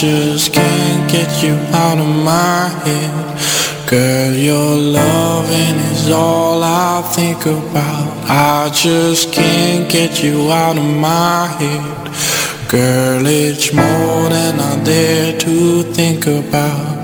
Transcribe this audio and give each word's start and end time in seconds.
just 0.00 0.54
can't 0.54 1.12
get 1.12 1.42
you 1.42 1.52
out 1.76 1.98
of 1.98 2.06
my 2.24 2.68
head. 2.84 3.86
Girl, 3.86 4.32
your 4.32 4.74
loving 4.74 5.76
is 5.92 6.10
all 6.10 6.62
I 6.64 7.02
think 7.14 7.44
about. 7.44 8.08
I 8.26 8.70
just 8.72 9.30
can't 9.34 9.92
get 9.92 10.22
you 10.22 10.50
out 10.50 10.78
of 10.78 10.84
my 10.84 11.48
head. 11.58 12.70
Girl, 12.70 13.26
it's 13.26 13.74
more 13.74 14.30
than 14.30 14.58
I 14.58 14.82
dare 14.84 15.38
to 15.38 15.82
think 15.82 16.26
about. 16.26 16.99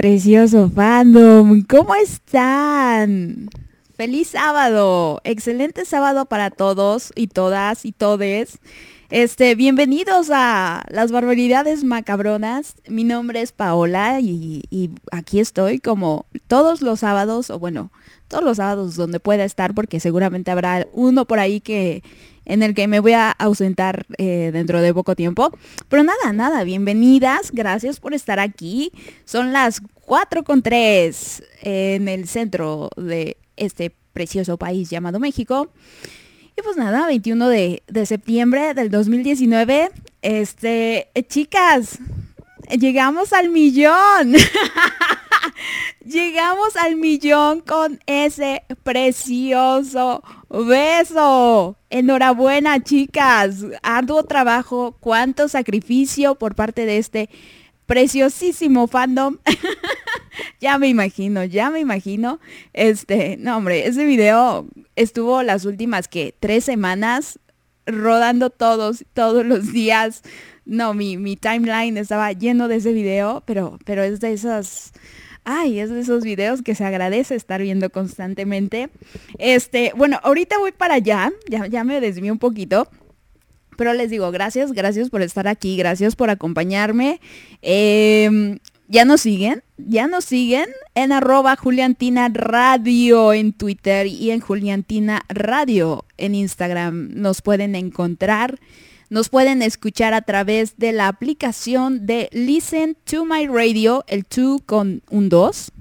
Precioso 0.00 0.70
fandom. 0.74 1.60
¿Cómo 1.68 1.94
están? 1.94 3.50
Feliz 3.98 4.28
sábado. 4.28 5.20
Excelente 5.24 5.84
sábado 5.84 6.24
para 6.24 6.48
todos 6.48 7.12
y 7.14 7.26
todas 7.26 7.84
y 7.84 7.92
todes. 7.92 8.60
Este, 9.10 9.54
bienvenidos 9.56 10.30
a 10.32 10.86
las 10.88 11.12
barbaridades 11.12 11.84
macabronas. 11.84 12.76
Mi 12.88 13.04
nombre 13.04 13.42
es 13.42 13.52
Paola 13.52 14.20
y, 14.20 14.62
y, 14.70 14.88
aquí 15.12 15.38
estoy 15.38 15.80
como 15.80 16.24
todos 16.46 16.80
los 16.80 17.00
sábados, 17.00 17.50
o 17.50 17.58
bueno, 17.58 17.92
todos 18.30 18.44
los 18.44 18.56
sábados 18.56 18.94
donde 18.94 19.20
pueda 19.20 19.44
estar, 19.44 19.74
porque 19.74 20.00
seguramente 20.00 20.50
habrá 20.50 20.86
uno 20.92 21.26
por 21.26 21.40
ahí 21.40 21.60
que 21.60 22.02
en 22.46 22.62
el 22.62 22.74
que 22.74 22.88
me 22.88 23.00
voy 23.00 23.12
a 23.12 23.32
ausentar 23.32 24.06
eh, 24.16 24.50
dentro 24.52 24.80
de 24.80 24.94
poco 24.94 25.14
tiempo. 25.14 25.50
Pero 25.88 26.04
nada, 26.04 26.32
nada, 26.32 26.64
bienvenidas, 26.64 27.50
gracias 27.52 28.00
por 28.00 28.14
estar 28.14 28.38
aquí. 28.38 28.92
Son 29.24 29.52
las 29.52 29.82
4 30.06 30.44
con 30.44 30.62
3 30.62 31.42
en 31.62 32.08
el 32.08 32.28
centro 32.28 32.88
de 32.96 33.36
este 33.56 33.94
precioso 34.12 34.56
país 34.56 34.88
llamado 34.88 35.20
México. 35.20 35.72
Y 36.56 36.62
pues 36.62 36.76
nada, 36.76 37.06
21 37.06 37.48
de, 37.48 37.82
de 37.88 38.06
septiembre 38.06 38.74
del 38.74 38.90
2019. 38.90 39.90
Este, 40.22 41.08
eh, 41.14 41.22
chicas, 41.26 41.98
llegamos 42.78 43.32
al 43.32 43.50
millón. 43.50 44.34
llegamos 46.10 46.76
al 46.76 46.96
millón 46.96 47.60
con 47.60 48.00
ese 48.06 48.64
precioso 48.82 50.22
beso. 50.48 51.76
Enhorabuena, 51.88 52.82
chicas. 52.82 53.64
Arduo 53.82 54.24
trabajo, 54.24 54.96
cuánto 55.00 55.48
sacrificio 55.48 56.34
por 56.34 56.54
parte 56.54 56.84
de 56.84 56.98
este 56.98 57.30
preciosísimo 57.86 58.88
fandom. 58.88 59.38
ya 60.60 60.78
me 60.78 60.88
imagino, 60.88 61.44
ya 61.44 61.70
me 61.70 61.80
imagino. 61.80 62.40
Este, 62.72 63.36
no 63.38 63.56
hombre, 63.56 63.86
ese 63.86 64.04
video 64.04 64.66
estuvo 64.96 65.42
las 65.42 65.64
últimas 65.64 66.08
que 66.08 66.34
tres 66.38 66.64
semanas 66.64 67.38
rodando 67.86 68.50
todos, 68.50 69.04
todos 69.14 69.46
los 69.46 69.72
días. 69.72 70.22
No, 70.64 70.92
mi, 70.92 71.16
mi 71.16 71.36
timeline 71.36 71.96
estaba 71.96 72.32
lleno 72.32 72.68
de 72.68 72.76
ese 72.76 72.92
video, 72.92 73.42
pero, 73.46 73.78
pero 73.84 74.02
es 74.02 74.20
de 74.20 74.32
esas 74.32 74.92
ay, 75.44 75.80
es 75.80 75.90
de 75.90 76.00
esos 76.00 76.24
videos 76.24 76.62
que 76.62 76.74
se 76.74 76.84
agradece 76.84 77.34
estar 77.34 77.60
viendo 77.60 77.90
constantemente. 77.90 78.90
Este, 79.38 79.92
bueno, 79.96 80.18
ahorita 80.22 80.58
voy 80.58 80.72
para 80.72 80.94
allá, 80.94 81.32
ya, 81.48 81.66
ya 81.66 81.84
me 81.84 82.00
desvío 82.00 82.32
un 82.32 82.38
poquito. 82.38 82.88
Pero 83.76 83.94
les 83.94 84.10
digo, 84.10 84.30
gracias, 84.30 84.72
gracias 84.72 85.08
por 85.08 85.22
estar 85.22 85.48
aquí, 85.48 85.76
gracias 85.76 86.14
por 86.14 86.28
acompañarme. 86.28 87.18
Em, 87.62 88.58
ya 88.88 89.06
nos 89.06 89.22
siguen, 89.22 89.62
ya 89.78 90.06
nos 90.06 90.26
siguen 90.26 90.66
en 90.94 91.12
arroba 91.12 91.56
Juliantina 91.56 92.28
Radio 92.28 93.32
en 93.32 93.54
Twitter 93.54 94.06
y 94.06 94.32
en 94.32 94.40
Juliantina 94.40 95.22
Radio 95.28 96.04
en 96.18 96.34
Instagram. 96.34 97.10
Nos 97.14 97.40
pueden 97.40 97.74
encontrar. 97.74 98.58
Nos 99.10 99.28
pueden 99.28 99.60
escuchar 99.60 100.14
a 100.14 100.22
través 100.22 100.76
de 100.76 100.92
la 100.92 101.08
aplicación 101.08 102.06
de 102.06 102.28
Listen 102.30 102.96
to 103.02 103.24
My 103.24 103.48
Radio, 103.48 104.04
el 104.06 104.24
2 104.24 104.62
con 104.64 105.02
un 105.10 105.28
2. 105.28 105.72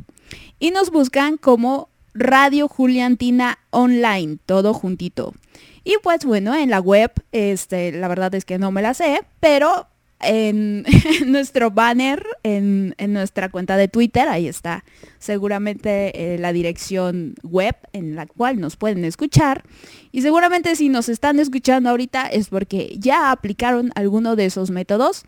Y 0.58 0.72
nos 0.72 0.90
buscan 0.90 1.38
como 1.38 1.90
Radio 2.16 2.68
Juliantina 2.68 3.60
Online, 3.70 4.40
todo 4.48 4.74
juntito. 4.74 5.36
Y 5.84 5.98
pues 6.02 6.26
bueno, 6.26 6.56
en 6.56 6.72
la 6.72 6.80
web, 6.80 7.12
este, 7.32 7.92
la 7.92 8.08
verdad 8.08 8.34
es 8.34 8.46
que 8.46 8.58
no 8.58 8.72
me 8.72 8.82
la 8.82 8.96
sé, 8.96 9.22
pero 9.40 9.86
en, 10.22 10.86
nuestro 11.28 11.72
banner, 11.72 12.26
en, 12.44 12.94
nuestra 13.08 13.50
cuenta 13.50 13.78
de 13.78 13.88
Twitter, 13.88 14.28
ahí 14.28 14.48
está 14.48 14.84
seguramente 15.18 16.34
eh, 16.34 16.38
la 16.38 16.52
dirección 16.52 17.36
web 17.44 17.76
en 17.94 18.16
la 18.16 18.26
cual 18.26 18.60
nos 18.60 18.76
pueden 18.76 19.06
escuchar. 19.06 19.64
Y 20.12 20.22
seguramente 20.22 20.76
si 20.76 20.90
nos 20.90 21.08
están 21.08 21.40
escuchando 21.40 21.90
ahorita 21.90 22.28
es 22.28 22.50
porque 22.50 22.96
ya 22.98 23.32
aplicaron 23.32 23.92
alguno 23.96 24.36
de 24.36 24.46
esos 24.46 24.72
métodos. 24.72 25.24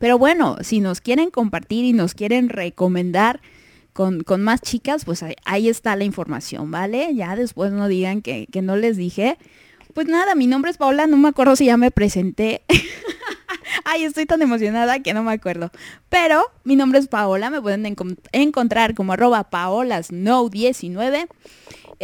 Pero 0.00 0.18
bueno, 0.18 0.56
si 0.62 0.80
nos 0.80 1.00
quieren 1.00 1.30
compartir 1.30 1.84
y 1.84 1.92
nos 1.92 2.14
quieren 2.14 2.48
recomendar 2.48 3.40
con, 3.92 4.24
más 4.38 4.60
chicas, 4.62 5.04
pues 5.04 5.22
ahí, 5.44 5.68
está 5.68 5.94
la 5.94 6.04
información, 6.04 6.70
¿vale? 6.70 7.14
Ya 7.14 7.36
después 7.36 7.72
no 7.72 7.86
digan 7.86 8.20
que, 8.22 8.48
que 8.50 8.62
no 8.62 8.74
les 8.74 8.96
dije. 8.96 9.38
Pues 9.94 10.08
nada, 10.08 10.34
mi 10.34 10.46
nombre 10.46 10.70
es 10.70 10.78
Paola, 10.78 11.06
no 11.06 11.18
me 11.18 11.28
acuerdo 11.28 11.54
si 11.54 11.66
ya 11.66 11.76
me 11.76 11.90
presenté. 11.90 12.62
Ay, 13.84 14.04
estoy 14.04 14.26
tan 14.26 14.42
emocionada 14.42 15.00
que 15.00 15.14
no 15.14 15.22
me 15.22 15.32
acuerdo. 15.32 15.70
Pero 16.08 16.42
mi 16.64 16.76
nombre 16.76 16.98
es 16.98 17.08
Paola, 17.08 17.50
me 17.50 17.60
pueden 17.60 17.96
encontrar 18.32 18.94
como 18.94 19.12
arroba 19.12 19.48
paolasno19 19.50 21.28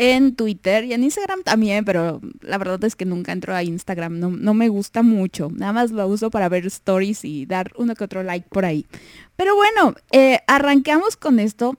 en 0.01 0.37
Twitter 0.37 0.85
y 0.85 0.93
en 0.93 1.03
Instagram 1.03 1.43
también, 1.43 1.85
pero 1.85 2.21
la 2.41 2.57
verdad 2.57 2.83
es 2.85 2.95
que 2.95 3.05
nunca 3.05 3.33
entro 3.33 3.55
a 3.55 3.65
Instagram, 3.65 4.21
no, 4.21 4.55
me 4.55 4.69
gusta 4.69 5.03
mucho. 5.03 5.51
Nada 5.53 5.73
más 5.73 5.91
lo 5.91 6.07
uso 6.07 6.31
para 6.31 6.49
ver 6.49 6.67
stories 6.67 7.25
y 7.25 7.47
dar 7.47 7.73
uno 7.77 7.97
que 7.97 8.05
otro 8.05 8.23
like 8.23 8.49
por 8.49 8.65
ahí. 8.65 8.87
Pero 9.35 9.57
bueno, 9.57 9.95
eh, 10.13 10.39
arranquemos 10.47 11.17
con 11.17 11.41
esto. 11.41 11.75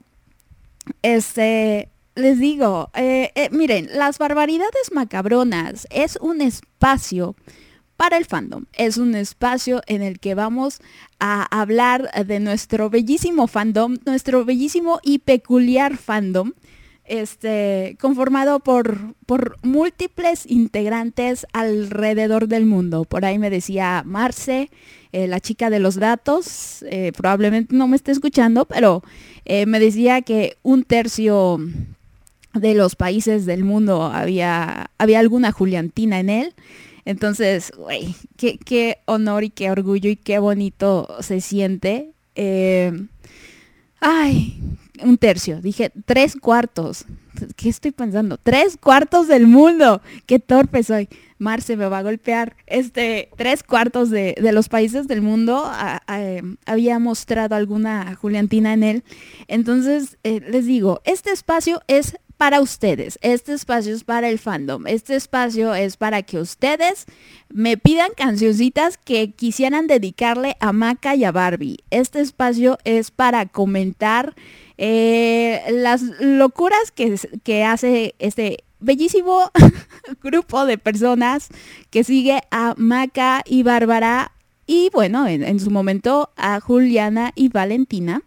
Este, 1.00 1.88
les 2.14 2.38
digo, 2.38 2.90
eh, 2.94 3.32
eh, 3.34 3.48
miren, 3.52 3.88
las 3.94 4.18
barbaridades 4.18 4.92
macabronas 4.92 5.86
es 5.90 6.18
un 6.20 6.42
espacio 6.42 7.36
para 8.00 8.16
el 8.16 8.24
fandom. 8.24 8.64
Es 8.72 8.96
un 8.96 9.14
espacio 9.14 9.82
en 9.86 10.00
el 10.00 10.20
que 10.20 10.34
vamos 10.34 10.80
a 11.18 11.42
hablar 11.60 12.10
de 12.24 12.40
nuestro 12.40 12.88
bellísimo 12.88 13.46
fandom, 13.46 13.98
nuestro 14.06 14.46
bellísimo 14.46 15.00
y 15.02 15.18
peculiar 15.18 15.98
fandom, 15.98 16.54
este, 17.04 17.98
conformado 18.00 18.60
por, 18.60 19.14
por 19.26 19.58
múltiples 19.60 20.46
integrantes 20.46 21.46
alrededor 21.52 22.48
del 22.48 22.64
mundo. 22.64 23.04
Por 23.04 23.26
ahí 23.26 23.38
me 23.38 23.50
decía 23.50 24.02
Marce, 24.06 24.70
eh, 25.12 25.26
la 25.26 25.38
chica 25.38 25.68
de 25.68 25.80
los 25.80 25.96
datos, 25.96 26.82
eh, 26.88 27.12
probablemente 27.14 27.76
no 27.76 27.86
me 27.86 27.96
esté 27.96 28.12
escuchando, 28.12 28.64
pero 28.64 29.02
eh, 29.44 29.66
me 29.66 29.78
decía 29.78 30.22
que 30.22 30.56
un 30.62 30.84
tercio 30.84 31.58
de 32.54 32.72
los 32.72 32.96
países 32.96 33.44
del 33.44 33.62
mundo 33.62 34.04
había, 34.04 34.90
había 34.96 35.18
alguna 35.18 35.52
Juliantina 35.52 36.18
en 36.18 36.30
él. 36.30 36.54
Entonces, 37.10 37.72
güey, 37.76 38.14
qué, 38.36 38.98
honor 39.06 39.42
y 39.42 39.50
qué 39.50 39.72
orgullo 39.72 40.08
y 40.08 40.14
qué 40.14 40.38
bonito 40.38 41.08
se 41.18 41.40
siente. 41.40 42.12
Eh, 42.36 42.92
ay, 43.98 44.62
un 45.02 45.18
tercio. 45.18 45.60
Dije, 45.60 45.90
tres 46.04 46.36
cuartos. 46.36 47.06
¿Qué 47.56 47.68
estoy 47.68 47.90
pensando? 47.90 48.38
Tres 48.38 48.76
cuartos 48.76 49.26
del 49.26 49.48
mundo. 49.48 50.00
Qué 50.26 50.38
torpe 50.38 50.84
soy. 50.84 51.08
Marce 51.40 51.76
me 51.76 51.88
va 51.88 51.98
a 51.98 52.02
golpear. 52.02 52.54
Este, 52.66 53.30
tres 53.36 53.62
cuartos 53.62 54.10
de, 54.10 54.36
los 54.52 54.68
países 54.68 55.08
del 55.08 55.22
mundo 55.22 55.68
había 56.66 56.98
mostrado 56.98 57.56
alguna 57.56 58.14
Juliantina 58.14 58.74
en 58.74 58.82
él. 58.82 59.04
Entonces, 59.48 60.18
eh, 60.22 60.40
les 60.46 60.66
digo, 60.66 61.00
este 61.04 61.32
espacio 61.32 61.80
es 61.88 62.14
para 62.36 62.60
ustedes. 62.60 63.18
Este 63.22 63.54
espacio 63.54 63.94
es 63.94 64.04
para 64.04 64.28
el 64.28 64.38
fandom. 64.38 64.86
Este 64.86 65.16
espacio 65.16 65.74
es 65.74 65.96
para 65.96 66.22
que 66.22 66.38
ustedes 66.38 67.06
me 67.48 67.78
pidan 67.78 68.10
cancioncitas 68.16 68.98
que 68.98 69.32
quisieran 69.32 69.86
dedicarle 69.86 70.56
a 70.60 70.72
Maca 70.72 71.14
y 71.14 71.24
a 71.24 71.32
Barbie. 71.32 71.78
Este 71.90 72.20
espacio 72.20 72.78
es 72.84 73.10
para 73.10 73.46
comentar 73.46 74.34
eh, 74.76 75.62
las 75.70 76.02
locuras 76.02 76.90
que, 76.94 77.18
que 77.44 77.64
hace 77.64 78.14
este 78.18 78.64
bellísimo 78.80 79.50
grupo 80.22 80.66
de 80.66 80.78
personas 80.78 81.48
que 81.90 82.04
sigue 82.04 82.42
a 82.50 82.74
Maca 82.76 83.42
y 83.46 83.62
Bárbara 83.62 84.32
y 84.66 84.90
bueno, 84.92 85.26
en 85.26 85.58
su 85.58 85.70
momento 85.70 86.30
a 86.36 86.60
Juliana 86.60 87.32
y 87.34 87.48
Valentina. 87.48 88.22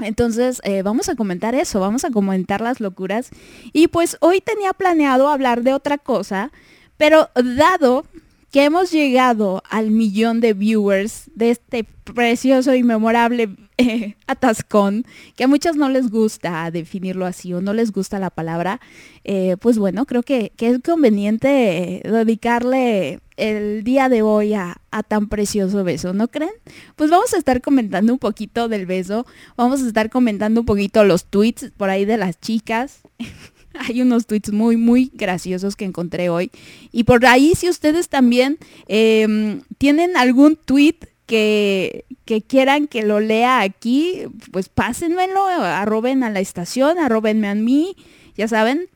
Entonces, 0.00 0.60
eh, 0.64 0.82
vamos 0.82 1.08
a 1.08 1.14
comentar 1.14 1.54
eso, 1.54 1.80
vamos 1.80 2.04
a 2.04 2.10
comentar 2.10 2.60
las 2.60 2.80
locuras. 2.80 3.30
Y 3.72 3.88
pues 3.88 4.16
hoy 4.20 4.40
tenía 4.40 4.72
planeado 4.72 5.28
hablar 5.28 5.62
de 5.62 5.72
otra 5.72 5.98
cosa, 5.98 6.50
pero 6.96 7.30
dado 7.34 8.04
que 8.50 8.64
hemos 8.64 8.90
llegado 8.90 9.62
al 9.68 9.90
millón 9.90 10.40
de 10.40 10.52
viewers 10.52 11.30
de 11.34 11.50
este 11.50 11.84
precioso 11.84 12.74
y 12.74 12.82
memorable 12.82 13.48
eh, 13.78 14.14
atascón, 14.26 15.04
que 15.36 15.44
a 15.44 15.48
muchos 15.48 15.76
no 15.76 15.88
les 15.88 16.10
gusta 16.10 16.70
definirlo 16.70 17.26
así 17.26 17.52
o 17.52 17.60
no 17.60 17.72
les 17.72 17.92
gusta 17.92 18.18
la 18.18 18.30
palabra, 18.30 18.80
eh, 19.24 19.56
pues 19.60 19.78
bueno, 19.78 20.06
creo 20.06 20.22
que, 20.22 20.52
es 20.58 20.78
conveniente 20.80 22.00
dedicarle 22.04 23.20
el 23.36 23.84
día 23.84 24.08
de 24.08 24.22
hoy 24.22 24.54
a, 24.54 24.80
a, 24.90 25.02
tan 25.02 25.28
precioso 25.28 25.84
beso, 25.84 26.14
¿no 26.14 26.28
creen? 26.28 26.52
Pues 26.96 27.10
vamos 27.10 27.34
a 27.34 27.36
estar 27.36 27.60
comentando 27.60 28.12
un 28.12 28.18
poquito 28.18 28.68
del 28.68 28.86
beso, 28.86 29.26
vamos 29.56 29.82
a 29.82 29.86
estar 29.86 30.08
comentando 30.08 30.60
un 30.60 30.66
poquito 30.66 31.04
los 31.04 31.26
tweets 31.26 31.70
por 31.76 31.90
ahí 31.90 32.04
de 32.04 32.16
las 32.16 32.40
chicas. 32.40 33.00
Hay 33.74 34.00
unos 34.00 34.26
tweets 34.26 34.52
muy, 34.52 34.76
muy 34.76 35.10
graciosos 35.14 35.76
que 35.76 35.84
encontré 35.84 36.28
hoy. 36.28 36.50
Y 36.92 37.04
por 37.04 37.26
ahí, 37.26 37.54
si 37.56 37.68
ustedes 37.68 38.08
también 38.08 38.58
em, 38.86 39.62
tienen 39.78 40.16
algún 40.16 40.56
tweet 40.56 40.96
que, 41.26 42.04
que, 42.24 42.42
quieran 42.42 42.86
que 42.86 43.02
lo 43.02 43.20
lea 43.20 43.60
aquí, 43.60 44.22
pues 44.50 44.68
pásenmelo, 44.68 45.46
arroben 45.46 46.22
a 46.22 46.30
la 46.30 46.40
estación, 46.40 46.98
arrobenme 46.98 47.48
a 47.48 47.54
mí, 47.54 47.96
ya 48.36 48.48
saben, 48.48 48.88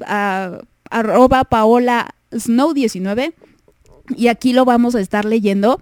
arroba 0.90 1.44
Paola 1.44 2.14
Snow 2.32 2.72
19. 2.75 3.34
Y 4.16 4.28
aquí 4.28 4.52
lo 4.52 4.64
vamos 4.64 4.94
a 4.94 5.00
estar 5.00 5.25
leyendo. 5.25 5.80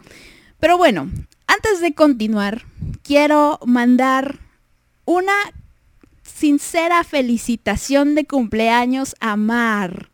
Pero 0.58 0.76
bueno, 0.76 1.10
antes 1.46 1.80
de 1.80 1.94
continuar, 1.94 2.64
quiero 3.02 3.60
mandar 3.64 4.40
una 5.04 5.34
sincera 6.22 7.04
felicitación 7.04 8.14
de 8.14 8.26
cumpleaños 8.26 9.14
a 9.20 9.36
Mar. 9.36 10.10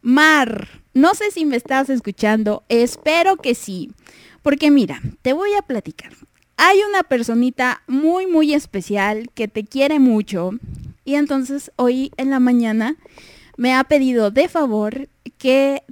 Mar, 0.00 0.68
no 0.94 1.14
sé 1.14 1.30
si 1.30 1.44
me 1.44 1.56
estás 1.56 1.90
escuchando, 1.90 2.62
espero 2.68 3.36
que 3.36 3.54
sí, 3.54 3.90
porque 4.42 4.70
mira, 4.70 5.00
te 5.22 5.32
voy 5.32 5.52
a 5.54 5.62
platicar. 5.62 6.12
Hay 6.62 6.76
una 6.86 7.04
personita 7.04 7.82
muy, 7.86 8.26
muy 8.26 8.52
especial 8.52 9.30
que 9.32 9.48
te 9.48 9.64
quiere 9.64 9.98
mucho 9.98 10.50
y 11.06 11.14
entonces 11.14 11.72
hoy 11.76 12.12
en 12.18 12.28
la 12.28 12.38
mañana 12.38 12.96
me 13.56 13.72
ha 13.72 13.82
pedido 13.84 14.30
de 14.30 14.46
favor 14.46 15.08
que 15.38 15.82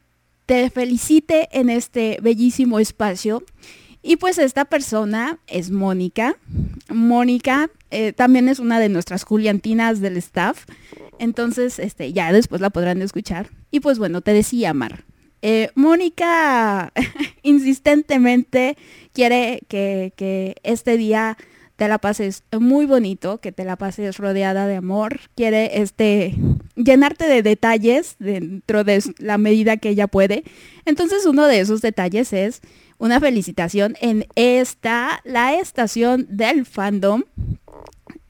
te 0.44 0.68
felicite 0.68 1.48
en 1.58 1.70
este 1.70 2.18
bellísimo 2.20 2.80
espacio. 2.80 3.42
Y 4.02 4.16
pues 4.16 4.36
esta 4.36 4.66
persona 4.66 5.38
es 5.46 5.70
Mónica. 5.70 6.36
Mónica 6.90 7.70
eh, 7.90 8.12
también 8.12 8.50
es 8.50 8.58
una 8.58 8.78
de 8.78 8.90
nuestras 8.90 9.24
Juliantinas 9.24 10.02
del 10.02 10.18
staff. 10.18 10.66
Entonces, 11.18 11.78
este, 11.78 12.12
ya 12.12 12.30
después 12.30 12.60
la 12.60 12.68
podrán 12.68 13.00
escuchar. 13.00 13.48
Y 13.70 13.80
pues 13.80 13.98
bueno, 13.98 14.20
te 14.20 14.34
decía, 14.34 14.74
Mar. 14.74 15.06
Eh, 15.42 15.70
Mónica 15.74 16.92
insistentemente 17.42 18.76
quiere 19.12 19.60
que, 19.68 20.56
este 20.62 20.96
día 20.96 21.36
te 21.76 21.86
la 21.86 21.98
pases 21.98 22.42
muy 22.58 22.86
bonito, 22.86 23.38
que 23.38 23.52
te 23.52 23.64
la 23.64 23.76
pases 23.76 24.18
rodeada 24.18 24.66
de 24.66 24.76
amor, 24.76 25.20
quiere 25.36 25.80
este 25.80 26.34
llenarte 26.74 27.28
de 27.28 27.42
detalles 27.42 28.16
dentro 28.18 28.82
de 28.82 29.02
la 29.18 29.38
medida 29.38 29.76
que 29.76 29.90
ella 29.90 30.08
puede. 30.08 30.42
Entonces 30.84 31.24
uno 31.24 31.46
de 31.46 31.60
esos 31.60 31.80
detalles 31.80 32.32
es 32.32 32.60
una 32.98 33.20
felicitación 33.20 33.96
en 34.00 34.26
esta, 34.34 35.20
la 35.24 35.54
estación 35.54 36.26
del 36.28 36.66
fandom 36.66 37.22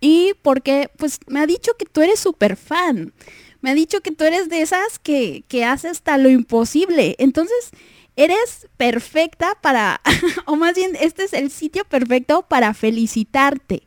y 0.00 0.33
porque 0.43 0.91
pues 0.97 1.19
me 1.27 1.41
ha 1.41 1.47
dicho 1.47 1.73
que 1.79 1.87
tú 1.87 2.03
eres 2.03 2.21
súper 2.21 2.57
fan. 2.57 3.12
Me 3.61 3.71
ha 3.71 3.75
dicho 3.75 4.00
que 4.00 4.12
tú 4.12 4.25
eres 4.25 4.49
de 4.49 4.62
esas 4.62 4.99
que, 4.99 5.45
que 5.49 5.65
hace 5.65 5.88
hasta 5.88 6.19
lo 6.19 6.29
imposible. 6.29 7.17
Entonces, 7.19 7.71
eres 8.17 8.69
perfecta 8.77 9.57
para, 9.61 10.00
o 10.47 10.57
más 10.57 10.75
bien, 10.75 10.97
este 11.00 11.25
es 11.25 11.33
el 11.33 11.50
sitio 11.50 11.85
perfecto 11.85 12.43
para 12.49 12.75
felicitarte. 12.75 13.83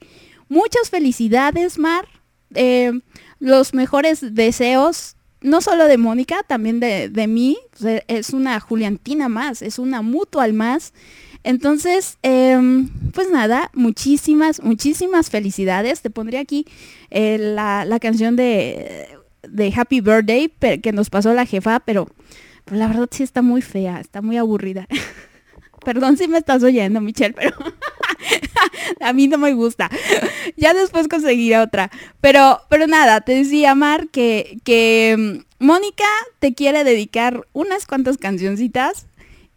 Muchas 0.49 0.89
felicidades, 0.89 1.77
Mar. 1.77 2.07
Eh, 2.53 2.91
los 3.39 3.73
mejores 3.73 4.35
deseos, 4.35 5.15
no 5.41 5.61
solo 5.61 5.85
de 5.85 5.97
Mónica, 5.97 6.43
también 6.43 6.79
de, 6.79 7.09
de 7.09 7.27
mí. 7.27 7.57
Es 8.07 8.31
una 8.31 8.59
Juliantina 8.59 9.29
más, 9.29 9.61
es 9.61 9.79
una 9.79 10.01
mutual 10.01 10.53
más. 10.53 10.93
Entonces, 11.43 12.17
em, 12.21 12.89
pues 13.13 13.29
nada, 13.31 13.71
muchísimas, 13.73 14.61
muchísimas 14.61 15.29
felicidades. 15.29 16.01
Te 16.01 16.09
pondré 16.09 16.37
aquí 16.37 16.65
eh, 17.09 17.37
la, 17.39 17.97
canción 17.99 18.35
de, 18.35 19.07
de, 19.43 19.73
Happy 19.75 20.01
Birthday 20.01 20.49
que 20.81 20.91
nos 20.91 21.09
pasó 21.09 21.33
la 21.33 21.45
jefa, 21.45 21.79
pero, 21.81 22.07
la 22.67 22.87
verdad 22.87 23.09
sí 23.11 23.23
está 23.23 23.41
muy 23.41 23.61
fea, 23.61 23.99
está 23.99 24.21
muy 24.21 24.37
aburrida. 24.37 24.87
Perdón 25.85 26.17
si 26.17 26.27
me 26.27 26.37
estás 26.37 26.61
oyendo, 26.61 27.01
Michelle, 27.01 27.33
pero 27.33 27.55
a 29.01 29.13
mí 29.13 29.27
no 29.27 29.37
me 29.37 29.53
gusta. 29.53 29.89
ya 30.55 30.73
después 30.73 31.07
conseguiré 31.07 31.57
otra. 31.57 31.89
Pero, 32.21 32.61
pero 32.69 32.85
nada, 32.87 33.21
te 33.21 33.33
decía, 33.33 33.73
Mar, 33.73 34.09
que, 34.09 34.59
que 34.63 35.15
mm, 35.17 35.65
Mónica 35.65 36.05
te 36.39 36.53
quiere 36.53 36.83
dedicar 36.83 37.47
unas 37.53 37.87
cuantas 37.87 38.17
cancioncitas. 38.17 39.07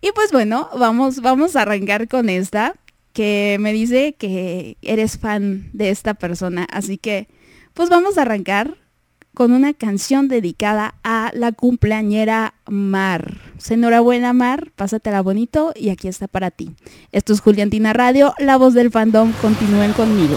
Y 0.00 0.12
pues 0.12 0.32
bueno, 0.32 0.68
vamos, 0.78 1.20
vamos 1.20 1.56
a 1.56 1.62
arrancar 1.62 2.08
con 2.08 2.28
esta, 2.28 2.74
que 3.14 3.56
me 3.60 3.72
dice 3.72 4.14
que 4.14 4.76
eres 4.82 5.18
fan 5.18 5.70
de 5.72 5.90
esta 5.90 6.14
persona. 6.14 6.66
Así 6.70 6.98
que, 6.98 7.28
pues 7.72 7.88
vamos 7.88 8.18
a 8.18 8.22
arrancar 8.22 8.76
con 9.34 9.52
una 9.52 9.74
canción 9.74 10.28
dedicada 10.28 10.94
a 11.02 11.30
la 11.34 11.52
cumpleañera 11.52 12.54
Mar. 12.66 13.38
Enhorabuena 13.68 14.32
Mar, 14.32 14.70
pásatela 14.76 15.20
bonito 15.20 15.72
y 15.74 15.90
aquí 15.90 16.08
está 16.08 16.28
para 16.28 16.50
ti. 16.50 16.70
Esto 17.12 17.32
es 17.32 17.40
Juliantina 17.40 17.92
Radio, 17.92 18.34
la 18.38 18.56
voz 18.56 18.74
del 18.74 18.90
fandom, 18.90 19.32
continúen 19.40 19.92
conmigo. 19.92 20.36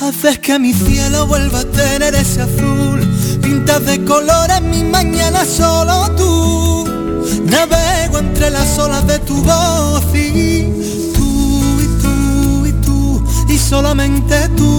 Haces 0.00 0.38
que 0.40 0.58
mi 0.58 0.72
cielo 0.74 1.26
vuelva 1.26 1.60
a 1.60 1.64
tener 1.64 2.14
ese 2.14 2.42
azul. 2.42 3.00
Pintas 3.42 3.84
de 3.86 4.04
colores 4.04 4.60
mi 4.62 4.84
mañana 4.84 5.44
solo 5.44 6.10
tú. 6.16 6.84
Navego 7.44 8.18
entre 8.18 8.50
las 8.50 8.78
olas 8.78 9.06
de 9.06 9.18
tu 9.20 9.42
voz 9.42 10.04
y 10.14 10.64
tú 11.14 11.80
y 11.80 11.86
tú 12.02 12.66
y 12.66 12.72
tú 12.84 13.24
y 13.48 13.58
solamente 13.58 14.48
tú. 14.56 14.72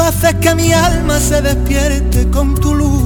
Haces 0.00 0.34
que 0.36 0.54
mi 0.54 0.72
alma 0.72 1.20
se 1.20 1.42
despierte 1.42 2.30
con 2.30 2.54
tu 2.54 2.74
luz 2.74 3.05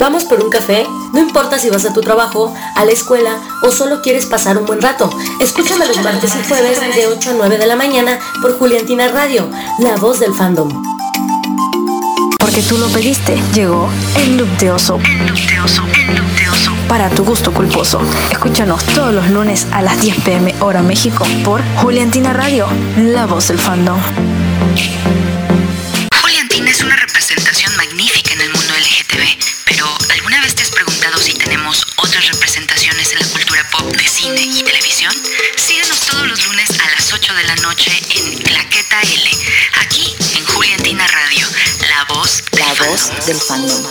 Vamos 0.00 0.24
por 0.24 0.42
un 0.42 0.50
café, 0.50 0.84
no 1.12 1.20
importa 1.20 1.56
si 1.60 1.70
vas 1.70 1.84
a 1.84 1.92
tu 1.92 2.00
trabajo, 2.00 2.52
a 2.74 2.84
la 2.84 2.90
escuela 2.90 3.38
o 3.62 3.70
solo 3.70 4.02
quieres 4.02 4.26
pasar 4.26 4.58
un 4.58 4.66
buen 4.66 4.82
rato. 4.82 5.08
Escúchame 5.38 5.86
los 5.86 6.02
martes 6.02 6.34
y 6.34 6.48
jueves 6.48 6.80
de 6.96 7.06
8 7.06 7.30
a 7.30 7.34
9 7.34 7.58
de 7.58 7.66
la 7.66 7.76
mañana 7.76 8.18
por 8.42 8.58
Juliantina 8.58 9.06
Radio, 9.06 9.48
la 9.78 9.94
voz 9.94 10.18
del 10.18 10.34
fandom. 10.34 10.68
Porque 12.40 12.60
tú 12.62 12.76
lo 12.76 12.88
pediste, 12.88 13.40
llegó 13.54 13.88
el 14.16 14.36
look 14.36 14.48
de 14.58 14.72
oso. 14.72 14.98
para 16.88 17.08
tu 17.10 17.24
gusto 17.24 17.54
culposo. 17.54 18.00
Escúchanos 18.32 18.84
todos 18.86 19.14
los 19.14 19.30
lunes 19.30 19.68
a 19.70 19.80
las 19.80 20.00
10 20.00 20.22
pm 20.22 20.54
hora 20.58 20.82
México 20.82 21.24
por 21.44 21.62
Juliantina 21.76 22.32
Radio, 22.32 22.66
la 22.96 23.26
voz 23.26 23.46
del 23.46 23.60
fandom. 23.60 24.00
Voz 42.94 43.26
del 43.26 43.36
fandom. 43.36 43.82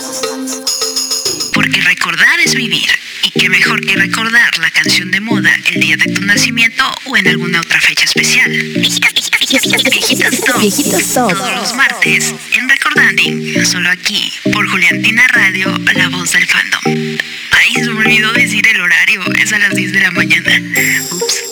Porque 1.52 1.80
recordar 1.82 2.40
es 2.40 2.54
vivir. 2.54 2.88
Y 3.22 3.30
qué 3.38 3.48
mejor 3.48 3.84
que 3.84 3.96
recordar 3.96 4.56
la 4.58 4.70
canción 4.70 5.10
de 5.10 5.20
moda 5.20 5.50
el 5.72 5.80
día 5.80 5.96
de 5.96 6.12
tu 6.12 6.22
nacimiento 6.22 6.84
o 7.04 7.16
en 7.16 7.28
alguna 7.28 7.60
otra 7.60 7.80
fecha 7.80 8.04
especial. 8.04 8.50
Viejitas, 8.50 10.40
top. 10.40 10.60
Viejitas 10.60 11.12
top. 11.12 11.32
Todos 11.32 11.54
los 11.54 11.74
martes 11.74 12.34
en 12.52 12.68
Recordanding, 12.68 13.66
solo 13.66 13.90
aquí, 13.90 14.32
por 14.52 14.68
Juliantina 14.68 15.26
Radio, 15.28 15.76
la 15.94 16.08
voz 16.08 16.32
del 16.32 16.46
fandom. 16.46 17.18
Ay, 17.50 17.74
se 17.74 17.90
me 17.90 17.98
olvidó 17.98 18.32
decir 18.32 18.66
el 18.66 18.80
horario, 18.80 19.22
es 19.34 19.52
a 19.52 19.58
las 19.58 19.74
10 19.74 19.92
de 19.92 20.00
la 20.00 20.10
mañana. 20.12 20.62
Ups. 21.10 21.43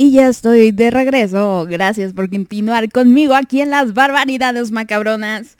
Y 0.00 0.12
ya 0.12 0.28
estoy 0.28 0.70
de 0.70 0.92
regreso. 0.92 1.66
Gracias 1.68 2.12
por 2.12 2.30
continuar 2.30 2.88
conmigo 2.88 3.34
aquí 3.34 3.60
en 3.60 3.70
las 3.70 3.94
barbaridades 3.94 4.70
macabronas. 4.70 5.56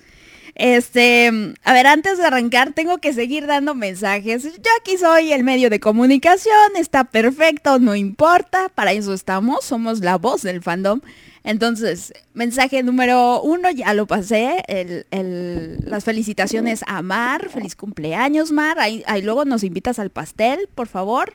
Este, 0.55 1.55
a 1.65 1.73
ver, 1.73 1.87
antes 1.89 2.19
de 2.19 2.25
arrancar 2.25 2.73
tengo 2.73 2.99
que 2.99 3.13
seguir 3.13 3.49
dando 3.49 3.75
mensajes. 3.75 4.45
Yo 4.45 4.71
aquí 4.81 4.97
soy 4.97 5.33
el 5.33 5.43
medio 5.43 5.71
de 5.71 5.81
comunicación, 5.81 6.77
está 6.77 7.03
perfecto, 7.03 7.81
no 7.81 7.97
importa, 7.97 8.69
para 8.69 8.93
eso 8.93 9.13
estamos, 9.13 9.65
somos 9.65 10.01
la 10.01 10.17
voz 10.19 10.43
del 10.43 10.63
fandom. 10.63 11.01
Entonces, 11.43 12.13
mensaje 12.33 12.83
número 12.85 13.43
uno, 13.43 13.71
ya 13.71 13.93
lo 13.93 14.07
pasé, 14.07 14.63
las 15.11 16.05
felicitaciones 16.05 16.85
a 16.87 17.03
Mar, 17.03 17.49
feliz 17.49 17.75
cumpleaños 17.75 18.53
Mar, 18.53 18.79
ahí, 18.79 19.03
ahí 19.07 19.23
luego 19.23 19.45
nos 19.45 19.65
invitas 19.65 19.99
al 19.99 20.11
pastel, 20.11 20.69
por 20.77 20.87
favor. 20.87 21.35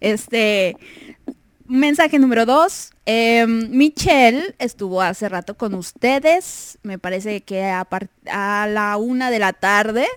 Este, 0.00 0.76
Mensaje 1.70 2.18
número 2.18 2.46
dos. 2.46 2.90
eh, 3.06 3.46
Michelle 3.46 4.56
estuvo 4.58 5.02
hace 5.02 5.28
rato 5.28 5.56
con 5.56 5.74
ustedes. 5.74 6.78
Me 6.82 6.98
parece 6.98 7.42
que 7.42 7.62
a, 7.62 7.86
a 8.26 8.66
la 8.66 8.96
una 8.96 9.30
de 9.30 9.38
la 9.38 9.52
tarde. 9.52 10.08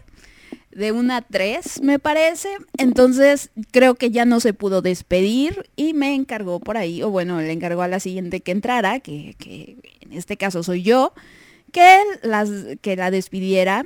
De 0.71 0.91
una 0.91 1.17
a 1.17 1.21
tres, 1.21 1.79
me 1.83 1.99
parece. 1.99 2.49
Entonces 2.79 3.51
creo 3.69 3.93
que 3.93 4.09
ya 4.09 4.25
no 4.25 4.39
se 4.39 4.55
pudo 4.55 4.81
despedir 4.81 5.69
y 5.75 5.93
me 5.93 6.15
encargó 6.15 6.59
por 6.59 6.75
ahí, 6.75 7.03
o 7.03 7.11
bueno, 7.11 7.39
le 7.39 7.51
encargó 7.51 7.83
a 7.83 7.87
la 7.87 7.99
siguiente 7.99 8.39
que 8.39 8.51
entrara, 8.51 8.99
que, 8.99 9.35
que 9.37 9.77
en 10.01 10.13
este 10.13 10.37
caso 10.37 10.63
soy 10.63 10.81
yo, 10.81 11.13
que, 11.71 11.99
las, 12.23 12.49
que 12.81 12.95
la 12.95 13.11
despidiera. 13.11 13.85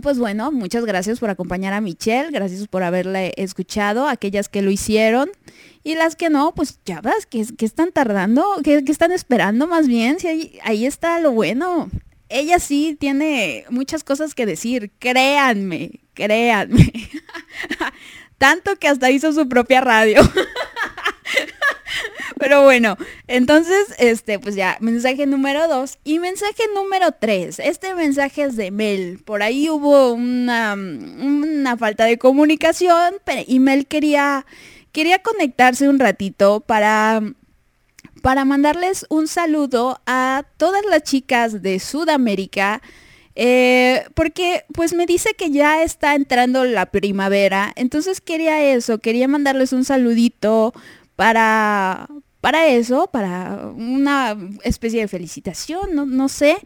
Pues 0.00 0.18
bueno, 0.18 0.50
muchas 0.50 0.86
gracias 0.86 1.20
por 1.20 1.28
acompañar 1.28 1.74
a 1.74 1.82
Michelle, 1.82 2.30
gracias 2.30 2.66
por 2.66 2.82
haberle 2.82 3.34
escuchado, 3.36 4.08
aquellas 4.08 4.48
que 4.48 4.62
lo 4.62 4.70
hicieron 4.70 5.30
y 5.84 5.94
las 5.94 6.16
que 6.16 6.30
no, 6.30 6.54
pues 6.54 6.78
ya 6.84 7.00
ves, 7.00 7.26
que, 7.26 7.44
que 7.56 7.64
están 7.64 7.92
tardando, 7.92 8.44
que, 8.62 8.82
están 8.86 9.12
esperando 9.12 9.66
más 9.66 9.88
bien, 9.88 10.20
si 10.20 10.28
ahí, 10.28 10.58
ahí 10.62 10.86
está 10.86 11.18
lo 11.20 11.32
bueno. 11.32 11.90
Ella 12.28 12.58
sí 12.58 12.96
tiene 12.98 13.64
muchas 13.68 14.04
cosas 14.04 14.34
que 14.34 14.46
decir, 14.46 14.90
créanme, 14.98 16.00
créanme. 16.14 16.92
Tanto 18.38 18.76
que 18.76 18.88
hasta 18.88 19.10
hizo 19.10 19.32
su 19.32 19.48
propia 19.48 19.80
radio. 19.80 20.20
Pero 22.42 22.64
bueno, 22.64 22.96
entonces, 23.28 23.94
este, 23.98 24.40
pues 24.40 24.56
ya, 24.56 24.76
mensaje 24.80 25.26
número 25.26 25.68
dos. 25.68 25.98
Y 26.02 26.18
mensaje 26.18 26.64
número 26.74 27.12
tres. 27.12 27.60
Este 27.60 27.94
mensaje 27.94 28.42
es 28.42 28.56
de 28.56 28.72
Mel. 28.72 29.20
Por 29.24 29.44
ahí 29.44 29.70
hubo 29.70 30.12
una, 30.12 30.74
una 30.74 31.76
falta 31.76 32.04
de 32.04 32.18
comunicación, 32.18 33.14
y 33.46 33.60
Mel 33.60 33.86
quería, 33.86 34.44
quería 34.92 35.20
conectarse 35.20 35.88
un 35.88 35.98
ratito 35.98 36.60
para, 36.60 37.22
para 38.22 38.44
mandarles 38.44 39.06
un 39.08 39.26
saludo 39.26 40.00
a 40.06 40.44
todas 40.56 40.82
las 40.88 41.02
chicas 41.02 41.62
de 41.62 41.80
Sudamérica. 41.80 42.80
eh, 43.34 44.04
porque 44.14 44.64
pues 44.74 44.92
me 44.92 45.06
dice 45.06 45.34
que 45.34 45.50
ya 45.50 45.82
está 45.82 46.14
entrando 46.14 46.64
la 46.64 46.86
primavera, 46.86 47.72
entonces 47.76 48.20
quería 48.20 48.62
eso, 48.62 48.98
quería 48.98 49.26
mandarles 49.26 49.72
un 49.72 49.84
saludito 49.84 50.74
para, 51.16 52.08
para 52.42 52.66
eso, 52.66 53.06
para 53.06 53.68
una 53.76 54.36
especie 54.64 55.00
de 55.00 55.06
felicitación, 55.06 55.94
no, 55.94 56.28
sé, 56.28 56.56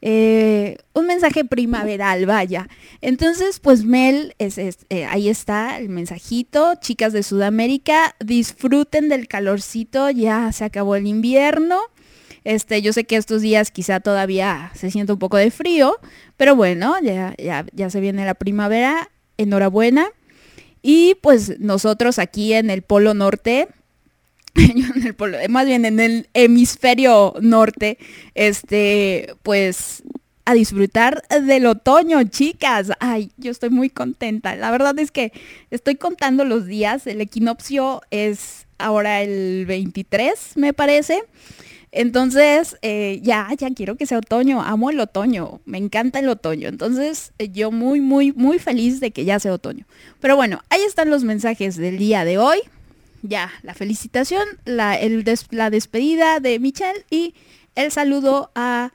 eh, 0.00 0.78
un 0.94 1.06
mensaje 1.06 1.44
primaveral, 1.44 2.24
vaya. 2.24 2.70
Entonces, 3.02 3.60
pues 3.60 3.84
Mel, 3.84 4.34
eh, 4.38 5.04
ahí 5.04 5.28
está 5.28 5.76
el 5.76 5.90
mensajito, 5.90 6.76
chicas 6.80 7.12
de 7.12 7.22
Sudamérica, 7.22 8.16
disfruten 8.18 9.10
del 9.10 9.28
calorcito, 9.28 10.08
ya 10.08 10.50
se 10.52 10.64
acabó 10.64 10.96
el 10.96 11.06
invierno. 11.06 11.80
Este, 12.44 12.80
yo 12.80 12.94
sé 12.94 13.04
que 13.04 13.16
estos 13.16 13.42
días 13.42 13.70
quizá 13.70 14.00
todavía 14.00 14.72
se 14.74 14.90
siente 14.90 15.12
un 15.12 15.18
poco 15.18 15.36
de 15.36 15.50
frío, 15.50 15.98
pero 16.38 16.56
bueno, 16.56 16.96
ya, 17.02 17.34
ya, 17.36 17.66
ya 17.74 17.90
se 17.90 18.00
viene 18.00 18.24
la 18.24 18.36
primavera, 18.36 19.10
enhorabuena. 19.36 20.08
Y 20.80 21.16
pues 21.16 21.60
nosotros 21.60 22.18
aquí 22.18 22.54
en 22.54 22.70
el 22.70 22.80
Polo 22.80 23.12
Norte, 23.12 23.68
en 24.56 25.06
el 25.06 25.14
polo, 25.14 25.38
más 25.48 25.66
bien 25.66 25.84
en 25.84 26.00
el 26.00 26.28
hemisferio 26.34 27.34
norte, 27.40 27.98
este, 28.34 29.34
pues 29.42 30.02
a 30.46 30.54
disfrutar 30.54 31.22
del 31.28 31.66
otoño, 31.66 32.22
chicas. 32.24 32.92
Ay, 33.00 33.32
yo 33.36 33.50
estoy 33.50 33.68
muy 33.68 33.90
contenta. 33.90 34.54
La 34.54 34.70
verdad 34.70 34.96
es 34.98 35.10
que 35.10 35.32
estoy 35.70 35.96
contando 35.96 36.44
los 36.44 36.66
días. 36.66 37.06
El 37.08 37.20
equinoccio 37.20 38.00
es 38.10 38.66
ahora 38.78 39.22
el 39.22 39.66
23, 39.66 40.52
me 40.54 40.72
parece. 40.72 41.24
Entonces, 41.90 42.76
eh, 42.82 43.20
ya, 43.22 43.48
ya 43.58 43.70
quiero 43.74 43.96
que 43.96 44.06
sea 44.06 44.18
otoño. 44.18 44.62
Amo 44.62 44.90
el 44.90 45.00
otoño. 45.00 45.60
Me 45.64 45.78
encanta 45.78 46.20
el 46.20 46.28
otoño. 46.28 46.68
Entonces, 46.68 47.32
eh, 47.38 47.48
yo 47.48 47.72
muy, 47.72 48.00
muy, 48.00 48.30
muy 48.32 48.60
feliz 48.60 49.00
de 49.00 49.10
que 49.10 49.24
ya 49.24 49.40
sea 49.40 49.52
otoño. 49.52 49.84
Pero 50.20 50.36
bueno, 50.36 50.62
ahí 50.70 50.82
están 50.82 51.10
los 51.10 51.24
mensajes 51.24 51.76
del 51.76 51.98
día 51.98 52.24
de 52.24 52.38
hoy 52.38 52.58
ya, 53.28 53.52
la 53.62 53.74
felicitación, 53.74 54.44
la, 54.64 54.94
el 54.94 55.24
la 55.50 55.70
despedida 55.70 56.40
de 56.40 56.58
Michelle 56.58 57.04
y 57.10 57.34
el 57.74 57.92
saludo 57.92 58.50
a 58.54 58.92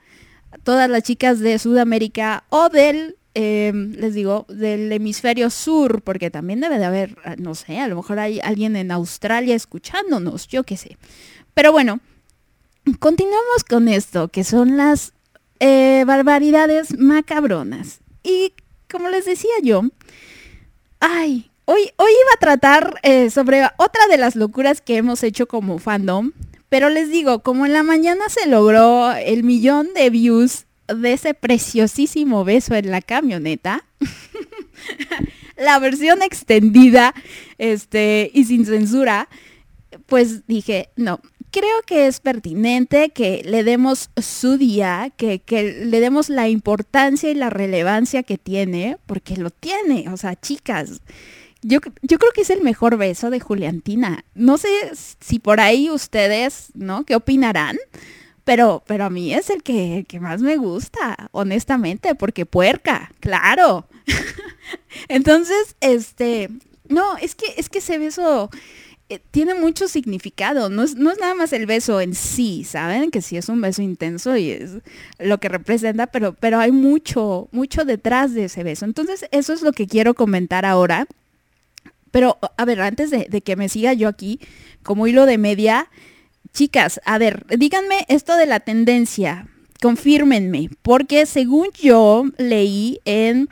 todas 0.64 0.90
las 0.90 1.02
chicas 1.02 1.40
de 1.40 1.58
Sudamérica 1.58 2.44
o 2.50 2.68
del, 2.68 3.16
eh, 3.34 3.72
les 3.74 4.14
digo, 4.14 4.46
del 4.48 4.90
hemisferio 4.92 5.50
sur, 5.50 6.02
porque 6.02 6.30
también 6.30 6.60
debe 6.60 6.78
de 6.78 6.84
haber, 6.84 7.16
ah, 7.24 7.36
no 7.38 7.54
sé, 7.54 7.78
a 7.78 7.88
lo 7.88 7.96
mejor 7.96 8.18
hay 8.18 8.40
alguien 8.40 8.76
en 8.76 8.90
Australia 8.90 9.54
escuchándonos, 9.54 10.48
yo 10.48 10.64
qué 10.64 10.76
sé. 10.76 10.98
Pero 11.54 11.72
bueno, 11.72 12.00
continuamos 12.98 13.64
con 13.68 13.88
esto, 13.88 14.28
que 14.28 14.44
son 14.44 14.76
las 14.76 15.12
eh, 15.60 16.04
barbaridades 16.06 16.98
macabronas. 16.98 18.00
Y 18.22 18.52
como 18.90 19.08
les 19.08 19.24
decía 19.24 19.52
yo, 19.62 19.82
ay, 21.00 21.51
hoy, 21.72 21.82
iba 21.98 22.32
a 22.34 22.40
tratar 22.40 23.00
eh, 23.02 23.30
sobre 23.30 23.64
otra 23.76 24.06
de 24.10 24.18
las 24.18 24.36
locuras 24.36 24.80
que 24.80 24.96
hemos 24.96 25.22
hecho 25.22 25.46
como 25.46 25.78
fandom, 25.78 26.32
pero 26.68 26.88
les 26.88 27.10
digo, 27.10 27.42
como 27.42 27.66
en 27.66 27.72
la 27.72 27.82
mañana 27.82 28.28
se 28.28 28.48
logró 28.48 29.12
el 29.12 29.44
millón 29.44 29.92
de 29.94 30.10
views 30.10 30.66
de 30.88 31.12
ese 31.12 31.34
preciosísimo 31.34 32.44
beso 32.44 32.74
en 32.74 32.90
la 32.90 33.00
camioneta, 33.00 33.84
la 35.56 35.78
versión 35.78 36.22
extendida 36.22 37.14
este, 37.58 38.30
y 38.34 38.44
sin 38.44 38.66
censura, 38.66 39.28
pues 40.06 40.46
dije, 40.46 40.90
no, 40.96 41.20
creo 41.50 41.82
que 41.86 42.06
es 42.06 42.20
pertinente 42.20 43.10
que 43.10 43.42
le 43.44 43.62
demos 43.64 44.10
su 44.16 44.56
día, 44.56 45.12
que 45.16 45.42
le 45.84 46.00
demos 46.00 46.28
la 46.28 46.48
importancia 46.48 47.30
y 47.30 47.34
la 47.34 47.50
relevancia 47.50 48.22
que 48.22 48.38
tiene, 48.38 48.98
porque 49.06 49.36
lo 49.36 49.50
tiene, 49.50 50.08
o 50.10 50.16
sea, 50.16 50.34
chicas. 50.34 51.00
Yo, 51.62 51.78
yo 52.02 52.18
creo 52.18 52.32
que 52.32 52.42
es 52.42 52.50
el 52.50 52.62
mejor 52.62 52.96
beso 52.96 53.30
de 53.30 53.40
Juliantina. 53.40 54.24
No 54.34 54.58
sé 54.58 54.68
si 55.20 55.38
por 55.38 55.60
ahí 55.60 55.90
ustedes, 55.90 56.70
¿no? 56.74 57.04
¿Qué 57.04 57.14
opinarán? 57.14 57.78
Pero, 58.44 58.82
pero 58.86 59.04
a 59.04 59.10
mí 59.10 59.32
es 59.32 59.50
el 59.50 59.62
que, 59.62 60.04
que 60.08 60.18
más 60.18 60.42
me 60.42 60.56
gusta, 60.56 61.28
honestamente, 61.30 62.14
porque 62.16 62.44
puerca, 62.44 63.12
claro. 63.20 63.86
Entonces, 65.08 65.76
este, 65.80 66.50
no, 66.88 67.16
es 67.18 67.36
que, 67.36 67.46
es 67.56 67.68
que 67.68 67.78
ese 67.78 67.98
beso 67.98 68.50
eh, 69.08 69.20
tiene 69.30 69.54
mucho 69.54 69.88
significado, 69.88 70.70
no 70.70 70.82
es, 70.82 70.96
no 70.96 71.10
es 71.10 71.18
nada 71.18 71.34
más 71.34 71.52
el 71.52 71.66
beso 71.66 72.00
en 72.00 72.14
sí, 72.14 72.64
¿saben? 72.64 73.10
Que 73.10 73.22
sí 73.22 73.36
es 73.36 73.48
un 73.48 73.60
beso 73.60 73.82
intenso 73.82 74.36
y 74.36 74.50
es 74.50 74.70
lo 75.18 75.38
que 75.38 75.48
representa, 75.48 76.06
pero, 76.08 76.32
pero 76.32 76.58
hay 76.58 76.72
mucho, 76.72 77.48
mucho 77.52 77.84
detrás 77.84 78.34
de 78.34 78.44
ese 78.44 78.64
beso. 78.64 78.86
Entonces, 78.86 79.26
eso 79.30 79.52
es 79.52 79.62
lo 79.62 79.72
que 79.72 79.86
quiero 79.86 80.14
comentar 80.14 80.64
ahora. 80.64 81.06
Pero, 82.12 82.38
a 82.56 82.64
ver, 82.64 82.80
antes 82.80 83.10
de, 83.10 83.40
que 83.40 83.56
me 83.56 83.68
siga 83.68 83.94
yo 83.94 84.06
aquí, 84.06 84.38
como 84.84 85.08
hilo 85.08 85.26
de 85.26 85.38
media, 85.38 85.88
chicas, 86.52 87.00
a 87.04 87.18
ver, 87.18 87.44
díganme 87.58 88.04
esto 88.08 88.36
de 88.36 88.46
la 88.46 88.60
tendencia, 88.60 89.48
confírmenme, 89.80 90.68
porque 90.82 91.26
según 91.26 91.68
yo 91.72 92.26
leí 92.36 93.00
en 93.06 93.48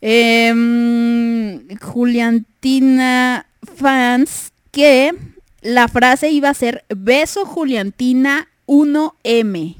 em, 0.00 1.68
Juliantina 1.78 3.46
Fans 3.76 4.52
que 4.72 5.12
la 5.60 5.86
frase 5.86 6.30
iba 6.30 6.48
a 6.48 6.54
ser 6.54 6.84
beso 6.88 7.44
Juliantina 7.44 8.48
1M. 8.66 9.76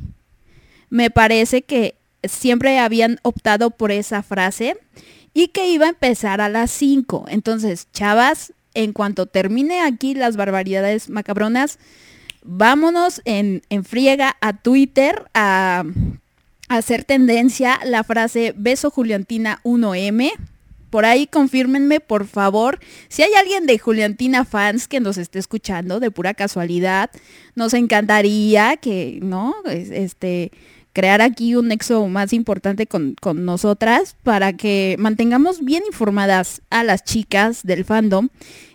Me 0.90 1.10
parece 1.10 1.62
que 1.62 1.94
siempre 2.24 2.78
habían 2.78 3.18
optado 3.22 3.70
por 3.70 3.92
esa 3.92 4.22
frase 4.22 4.76
y 5.34 5.48
que 5.48 5.68
iba 5.70 5.86
a 5.86 5.90
empezar 5.90 6.40
a 6.40 6.48
las 6.48 6.70
5. 6.72 7.26
Entonces, 7.28 7.88
chavas, 7.92 8.52
en 8.74 8.92
cuanto 8.92 9.26
termine 9.26 9.80
aquí 9.80 10.14
las 10.14 10.36
barbaridades 10.36 11.08
macabronas, 11.08 11.78
vámonos 12.42 13.20
en, 13.24 13.62
friega 13.84 14.36
a 14.40 14.54
Twitter 14.56 15.24
a, 15.34 15.84
a 16.68 16.76
hacer 16.76 17.04
tendencia 17.04 17.78
la 17.84 18.04
frase 18.04 18.54
beso 18.56 18.90
Juliantina 18.90 19.60
1M. 19.64 20.30
Por 20.90 21.04
ahí 21.04 21.28
confírmenme, 21.28 22.00
por 22.00 22.26
favor. 22.26 22.80
Si 23.08 23.22
hay 23.22 23.32
alguien 23.34 23.64
de 23.66 23.78
Juliantina 23.78 24.44
fans 24.44 24.88
que 24.88 24.98
nos 24.98 25.18
esté 25.18 25.38
escuchando 25.38 26.00
de 26.00 26.10
pura 26.10 26.34
casualidad, 26.34 27.10
nos 27.54 27.74
encantaría 27.74 28.76
que, 28.76 29.20
¿no? 29.22 29.54
Es- 29.66 29.90
Este, 29.90 30.50
crear 30.92 31.20
aquí 31.22 31.54
un 31.54 31.68
nexo 31.68 32.06
más 32.08 32.32
importante 32.32 32.86
con, 32.86 33.14
con 33.20 33.44
nosotras 33.44 34.16
para 34.24 34.52
que 34.56 34.96
mantengamos 34.98 35.64
bien 35.64 35.82
informadas 35.86 36.62
a 36.70 36.82
las 36.84 37.04
chicas 37.04 37.62
del 37.62 37.84
fandom. 37.84 38.28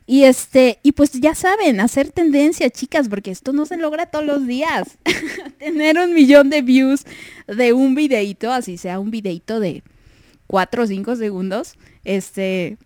Y 0.08 0.24
este, 0.26 0.78
y 0.84 0.92
pues 0.92 1.12
ya 1.14 1.34
saben, 1.34 1.80
hacer 1.80 2.12
tendencia, 2.12 2.70
chicas, 2.70 3.10
porque 3.10 3.32
esto 3.32 3.54
no 3.54 3.66
se 3.66 3.76
logra 3.78 4.06
todos 4.06 4.24
los 4.26 4.46
días. 4.46 4.98
Tener 5.60 5.98
un 5.98 6.14
millón 6.14 6.50
de 6.52 6.62
views 6.62 7.06
de 7.48 7.74
un 7.74 7.96
videito, 7.96 8.52
así 8.52 8.78
sea 8.78 9.00
un 9.00 9.10
videito 9.10 9.60
de 9.60 9.82
4 10.48 10.84
o 10.84 10.88
5 10.88 11.16
segundos, 11.16 11.74
este, 12.04 12.78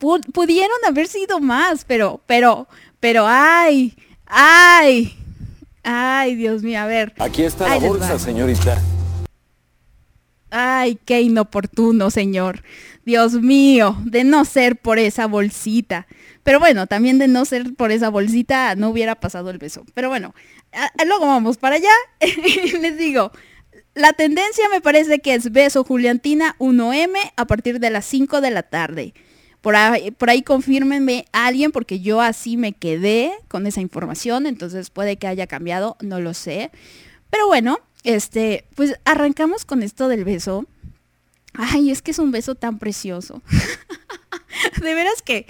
pu- 0.00 0.20
pudieron 0.32 0.76
haber 0.86 1.06
sido 1.06 1.38
más, 1.38 1.84
pero, 1.84 2.20
pero, 2.26 2.66
pero, 2.98 3.24
ay, 3.28 3.94
ay, 4.26 5.16
ay, 5.86 6.34
Dios 6.34 6.62
mío, 6.62 6.80
a 6.80 6.86
ver. 6.86 7.14
Aquí 7.18 7.42
está 7.42 7.68
la 7.68 7.78
bolsa, 7.78 8.18
señorita. 8.18 8.78
Ay, 10.50 10.98
qué 11.04 11.20
inoportuno, 11.22 12.10
señor. 12.10 12.62
Dios 13.04 13.34
mío, 13.34 13.96
de 14.04 14.24
no 14.24 14.44
ser 14.44 14.76
por 14.76 14.98
esa 14.98 15.26
bolsita. 15.26 16.06
Pero 16.44 16.60
bueno, 16.60 16.86
también 16.86 17.18
de 17.18 17.28
no 17.28 17.44
ser 17.44 17.74
por 17.74 17.90
esa 17.90 18.08
bolsita 18.08 18.74
no 18.76 18.90
hubiera 18.90 19.16
pasado 19.16 19.50
el 19.50 19.58
beso. 19.58 19.84
Pero 19.94 20.08
bueno, 20.08 20.34
a- 20.72 20.90
a- 21.00 21.04
luego 21.04 21.26
vamos 21.26 21.56
para 21.58 21.76
allá. 21.76 21.90
Les 22.80 22.96
digo, 22.96 23.32
la 23.94 24.12
tendencia 24.12 24.68
me 24.70 24.80
parece 24.80 25.18
que 25.18 25.34
es 25.34 25.50
beso 25.52 25.82
Juliantina 25.84 26.54
1M 26.58 27.16
a 27.36 27.44
partir 27.46 27.80
de 27.80 27.90
las 27.90 28.04
5 28.06 28.40
de 28.40 28.50
la 28.50 28.62
tarde. 28.62 29.14
Por 29.66 29.74
ahí, 29.74 30.12
por 30.12 30.30
confírmenme 30.44 31.24
alguien 31.32 31.72
porque 31.72 31.98
yo 31.98 32.20
así 32.20 32.56
me 32.56 32.72
quedé 32.72 33.32
con 33.48 33.66
esa 33.66 33.80
información, 33.80 34.46
entonces 34.46 34.90
puede 34.90 35.16
que 35.16 35.26
haya 35.26 35.48
cambiado, 35.48 35.96
no 36.00 36.20
lo 36.20 36.34
sé. 36.34 36.70
Pero 37.30 37.48
bueno, 37.48 37.80
este, 38.04 38.64
pues 38.76 38.94
arrancamos 39.04 39.64
con 39.64 39.82
esto 39.82 40.06
del 40.06 40.24
beso. 40.24 40.66
Ay, 41.52 41.90
es 41.90 42.00
que 42.00 42.12
es 42.12 42.20
un 42.20 42.30
beso 42.30 42.54
tan 42.54 42.78
precioso. 42.78 43.42
de 44.80 44.94
veras 44.94 45.20
que, 45.22 45.46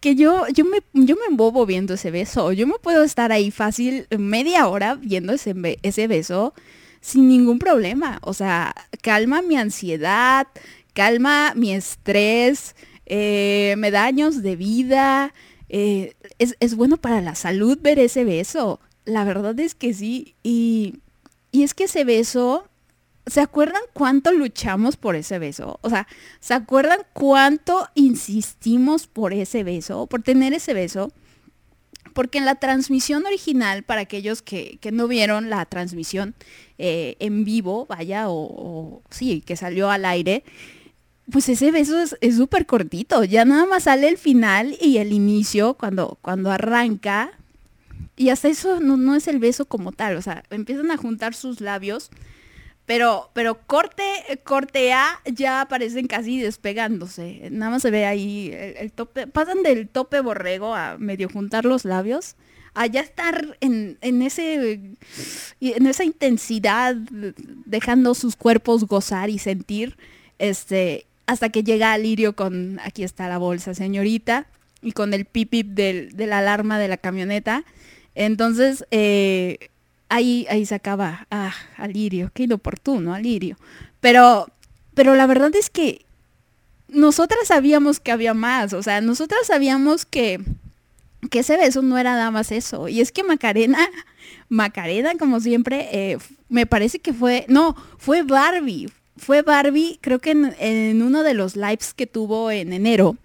que 0.00 0.14
yo, 0.14 0.46
yo, 0.54 0.64
me, 0.64 0.78
yo 0.94 1.16
me 1.16 1.26
embobo 1.28 1.66
viendo 1.66 1.92
ese 1.92 2.10
beso. 2.10 2.52
Yo 2.52 2.66
me 2.66 2.78
puedo 2.82 3.04
estar 3.04 3.30
ahí 3.30 3.50
fácil 3.50 4.06
media 4.18 4.68
hora 4.68 4.94
viendo 4.94 5.34
ese, 5.34 5.54
ese 5.82 6.06
beso 6.06 6.54
sin 7.02 7.28
ningún 7.28 7.58
problema. 7.58 8.20
O 8.22 8.32
sea, 8.32 8.74
calma 9.02 9.42
mi 9.42 9.58
ansiedad, 9.58 10.46
calma 10.94 11.52
mi 11.54 11.74
estrés, 11.74 12.74
eh, 13.10 13.74
me 13.76 13.90
de 13.90 14.56
vida. 14.56 15.34
eh, 15.68 16.14
es, 16.38 16.56
es 16.60 16.76
bueno 16.76 16.96
para 16.96 17.20
la 17.20 17.34
salud 17.34 17.76
ver 17.80 17.98
ese 17.98 18.24
beso. 18.24 18.80
La 19.04 19.24
verdad 19.24 19.58
es 19.58 19.74
que 19.74 19.92
sí. 19.92 20.36
Y, 20.44 21.00
y 21.50 21.64
es 21.64 21.74
que 21.74 21.84
ese 21.84 22.04
beso, 22.04 22.68
¿se 23.26 23.40
acuerdan 23.40 23.82
cuánto 23.94 24.30
luchamos 24.32 24.96
por 24.96 25.16
ese 25.16 25.40
beso? 25.40 25.80
O 25.82 25.90
sea, 25.90 26.06
¿se 26.38 26.54
acuerdan 26.54 27.00
cuánto 27.12 27.88
insistimos 27.94 29.08
por 29.08 29.32
ese 29.32 29.64
beso, 29.64 30.06
por 30.06 30.22
tener 30.22 30.52
ese 30.52 30.72
beso? 30.72 31.12
Porque 32.14 32.38
en 32.38 32.44
la 32.44 32.56
transmisión 32.56 33.26
original, 33.26 33.82
para 33.82 34.02
aquellos 34.02 34.42
que, 34.42 34.78
que 34.80 34.92
no 34.92 35.08
vieron 35.08 35.50
la 35.50 35.64
transmisión 35.66 36.34
eh, 36.78 37.16
en 37.18 37.44
vivo, 37.44 37.86
vaya, 37.86 38.26
o 38.28 39.02
sí, 39.10 39.42
que 39.42 39.56
salió 39.56 39.90
al 39.90 40.04
aire, 40.04 40.44
pues 41.30 41.48
ese 41.48 41.70
beso 41.70 41.98
es 42.20 42.36
súper 42.36 42.66
cortito. 42.66 43.24
Ya 43.24 43.44
nada 43.44 43.66
más 43.66 43.84
sale 43.84 44.08
el 44.08 44.18
final 44.18 44.76
y 44.80 44.98
el 44.98 45.12
inicio 45.12 45.74
cuando, 45.74 46.18
cuando 46.22 46.50
arranca. 46.50 47.32
Y 48.16 48.28
hasta 48.28 48.48
eso 48.48 48.80
no, 48.80 48.96
no 48.96 49.14
es 49.14 49.28
el 49.28 49.38
beso 49.38 49.64
como 49.64 49.92
tal. 49.92 50.16
O 50.16 50.22
sea, 50.22 50.44
empiezan 50.50 50.90
a 50.90 50.96
juntar 50.96 51.34
sus 51.34 51.60
labios. 51.60 52.10
Pero, 52.86 53.30
pero 53.34 53.60
corte, 53.66 54.02
corte 54.42 54.92
A 54.92 55.20
ya 55.24 55.60
aparecen 55.60 56.06
casi 56.06 56.40
despegándose. 56.40 57.48
Nada 57.50 57.70
más 57.70 57.82
se 57.82 57.90
ve 57.90 58.04
ahí 58.04 58.50
el, 58.52 58.90
tope. 58.90 59.26
Pasan 59.26 59.62
del 59.62 59.88
tope 59.88 60.20
borrego 60.20 60.74
a 60.74 60.98
medio 60.98 61.28
juntar 61.28 61.64
los 61.64 61.84
labios. 61.84 62.36
A 62.74 62.86
ya 62.86 63.00
estar 63.00 63.56
en, 63.60 63.98
en 64.00 64.22
ese 64.22 64.80
en 65.60 65.86
esa 65.86 66.04
intensidad, 66.04 66.96
dejando 67.64 68.14
sus 68.14 68.36
cuerpos 68.36 68.84
gozar 68.84 69.28
y 69.28 69.38
sentir, 69.38 69.96
este, 70.38 71.06
hasta 71.30 71.50
que 71.50 71.62
llega 71.62 71.96
Lirio 71.96 72.34
con, 72.34 72.80
aquí 72.82 73.04
está 73.04 73.28
la 73.28 73.38
bolsa, 73.38 73.72
señorita, 73.72 74.48
y 74.82 74.90
con 74.90 75.14
el 75.14 75.26
pipip 75.26 75.68
del, 75.68 76.10
de 76.16 76.26
la 76.26 76.38
alarma 76.38 76.76
de 76.76 76.88
la 76.88 76.96
camioneta. 76.96 77.62
Entonces, 78.16 78.84
eh, 78.90 79.70
ahí, 80.08 80.44
ahí 80.50 80.66
se 80.66 80.74
acaba, 80.74 81.28
ah, 81.30 81.54
Alirio, 81.76 82.32
qué 82.34 82.42
inoportuno, 82.42 83.14
Alirio. 83.14 83.56
Pero, 84.00 84.48
pero 84.94 85.14
la 85.14 85.28
verdad 85.28 85.54
es 85.54 85.70
que 85.70 86.04
nosotras 86.88 87.46
sabíamos 87.46 88.00
que 88.00 88.10
había 88.10 88.34
más, 88.34 88.72
o 88.72 88.82
sea, 88.82 89.00
nosotras 89.00 89.46
sabíamos 89.46 90.06
que, 90.06 90.40
que 91.30 91.38
ese 91.38 91.56
beso 91.56 91.80
no 91.80 91.96
era 91.96 92.14
nada 92.14 92.32
más 92.32 92.50
eso. 92.50 92.88
Y 92.88 93.00
es 93.00 93.12
que 93.12 93.22
Macarena, 93.22 93.88
Macarena, 94.48 95.12
como 95.16 95.38
siempre, 95.38 95.90
eh, 95.92 96.18
me 96.48 96.66
parece 96.66 96.98
que 96.98 97.12
fue, 97.12 97.46
no, 97.48 97.76
fue 97.98 98.24
Barbie. 98.24 98.88
Fue 99.20 99.42
Barbie, 99.42 99.98
creo 100.00 100.18
que 100.18 100.30
en, 100.30 101.02
uno 101.02 101.22
de 101.22 101.34
los 101.34 101.54
lives 101.54 101.92
que 101.92 102.06
tuvo 102.06 102.50
en 102.50 102.72
enero, 102.72 103.18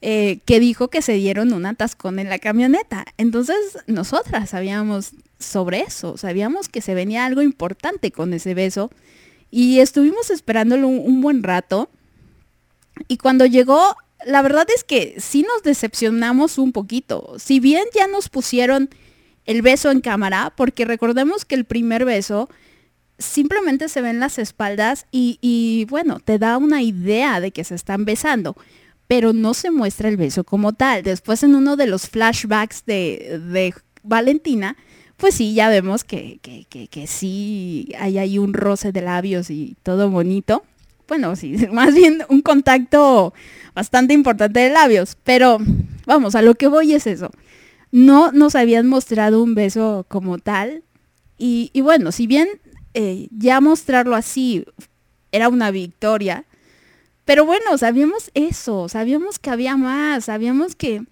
eh, 0.00 0.38
que 0.46 0.58
dijo 0.58 0.88
que 0.88 1.02
se 1.02 1.12
dieron 1.12 1.52
un 1.52 1.66
atascón 1.66 2.18
en 2.18 2.30
la 2.30 2.38
camioneta. 2.38 3.04
Entonces, 3.18 3.56
nosotras 3.86 4.48
sabíamos 4.48 5.10
sobre 5.38 5.80
eso, 5.80 6.16
sabíamos 6.16 6.70
que 6.70 6.80
se 6.80 6.94
venía 6.94 7.26
algo 7.26 7.42
importante 7.42 8.10
con 8.10 8.32
ese 8.32 8.54
beso 8.54 8.90
y 9.50 9.80
estuvimos 9.80 10.30
esperándolo 10.30 10.88
un, 10.88 10.98
un 11.00 11.20
buen 11.20 11.42
rato. 11.42 11.90
Y 13.06 13.18
cuando 13.18 13.44
llegó, 13.44 13.96
la 14.24 14.40
verdad 14.40 14.66
es 14.74 14.82
que 14.82 15.16
sí 15.18 15.42
nos 15.42 15.62
decepcionamos 15.62 16.56
un 16.56 16.72
poquito. 16.72 17.34
Si 17.38 17.60
bien 17.60 17.84
ya 17.94 18.06
nos 18.06 18.30
pusieron 18.30 18.88
el 19.44 19.60
beso 19.60 19.90
en 19.90 20.00
cámara, 20.00 20.54
porque 20.56 20.86
recordemos 20.86 21.44
que 21.44 21.54
el 21.54 21.66
primer 21.66 22.06
beso 22.06 22.48
simplemente 23.18 23.88
se 23.88 24.00
ven 24.00 24.20
las 24.20 24.38
espaldas 24.38 25.06
y, 25.10 25.38
y, 25.40 25.86
bueno, 25.86 26.20
te 26.20 26.38
da 26.38 26.56
una 26.56 26.82
idea 26.82 27.40
de 27.40 27.50
que 27.50 27.64
se 27.64 27.74
están 27.74 28.04
besando, 28.04 28.56
pero 29.06 29.32
no 29.32 29.54
se 29.54 29.70
muestra 29.70 30.08
el 30.08 30.16
beso 30.16 30.44
como 30.44 30.72
tal. 30.72 31.02
Después 31.02 31.42
en 31.42 31.54
uno 31.54 31.76
de 31.76 31.86
los 31.86 32.08
flashbacks 32.08 32.84
de, 32.86 33.40
de 33.50 33.74
Valentina, 34.02 34.76
pues 35.16 35.34
sí, 35.34 35.52
ya 35.54 35.68
vemos 35.68 36.04
que, 36.04 36.38
que, 36.42 36.64
que, 36.68 36.86
que 36.86 37.06
sí 37.06 37.92
hay 37.98 38.18
ahí 38.18 38.38
un 38.38 38.54
roce 38.54 38.92
de 38.92 39.02
labios 39.02 39.50
y 39.50 39.76
todo 39.82 40.10
bonito. 40.10 40.62
Bueno, 41.08 41.34
sí, 41.34 41.56
más 41.72 41.94
bien 41.94 42.22
un 42.28 42.40
contacto 42.40 43.34
bastante 43.74 44.14
importante 44.14 44.60
de 44.60 44.70
labios, 44.70 45.16
pero 45.24 45.58
vamos, 46.06 46.36
a 46.36 46.42
lo 46.42 46.54
que 46.54 46.68
voy 46.68 46.94
es 46.94 47.06
eso. 47.06 47.30
No 47.90 48.30
nos 48.30 48.54
habían 48.54 48.86
mostrado 48.86 49.42
un 49.42 49.54
beso 49.54 50.06
como 50.08 50.38
tal. 50.38 50.84
Y, 51.36 51.70
y 51.72 51.80
bueno, 51.80 52.12
si 52.12 52.26
bien 52.26 52.48
eh, 53.00 53.28
ya 53.30 53.60
mostrarlo 53.60 54.16
así 54.16 54.64
era 55.30 55.48
una 55.48 55.70
victoria, 55.70 56.46
pero 57.24 57.46
bueno, 57.46 57.78
sabíamos 57.78 58.32
eso, 58.34 58.88
sabíamos 58.88 59.38
que 59.38 59.50
había 59.50 59.76
más, 59.76 60.24
sabíamos 60.24 60.74
que, 60.74 61.04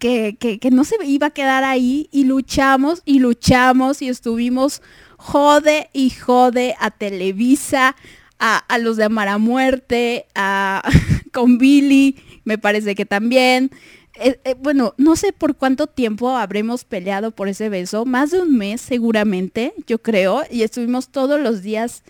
que, 0.00 0.36
que, 0.36 0.70
no 0.72 0.82
se 0.82 0.96
iba 1.04 1.28
a 1.28 1.30
quedar 1.30 1.62
ahí 1.62 2.08
y 2.10 2.24
luchamos 2.24 3.02
y 3.04 3.20
luchamos 3.20 4.02
y 4.02 4.08
estuvimos 4.08 4.82
jode 5.16 5.90
y 5.92 6.10
jode 6.10 6.74
a 6.80 6.90
Televisa, 6.90 7.94
a, 8.40 8.56
a 8.56 8.78
los 8.78 8.96
de 8.96 9.04
Amar 9.04 9.28
a 9.28 9.38
Muerte, 9.38 10.26
a, 10.34 10.82
con 11.32 11.58
Billy, 11.58 12.16
me 12.42 12.58
parece 12.58 12.96
que 12.96 13.06
también. 13.06 13.70
Eh, 14.18 14.40
eh, 14.44 14.54
bueno, 14.58 14.94
no 14.96 15.14
sé 15.16 15.32
por 15.32 15.56
cuánto 15.56 15.86
tiempo 15.86 16.30
habremos 16.36 16.84
peleado 16.84 17.32
por 17.32 17.48
ese 17.48 17.68
beso, 17.68 18.04
más 18.04 18.30
de 18.30 18.40
un 18.40 18.56
mes 18.56 18.80
seguramente, 18.80 19.74
yo 19.86 19.98
creo, 19.98 20.42
y 20.50 20.62
estuvimos 20.62 21.08
todos 21.08 21.40
los 21.40 21.62
días 21.62 22.02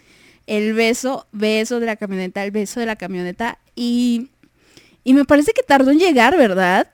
el 0.47 0.75
beso, 0.75 1.27
beso 1.33 1.81
de 1.81 1.87
la 1.87 1.97
camioneta, 1.97 2.45
el 2.45 2.53
beso 2.53 2.79
de 2.79 2.87
la 2.87 2.97
camioneta, 2.97 3.59
y, 3.75 4.29
y 5.03 5.15
me 5.15 5.25
parece 5.25 5.53
que 5.53 5.63
tardó 5.63 5.91
en 5.91 5.99
llegar, 5.99 6.37
¿verdad? 6.37 6.89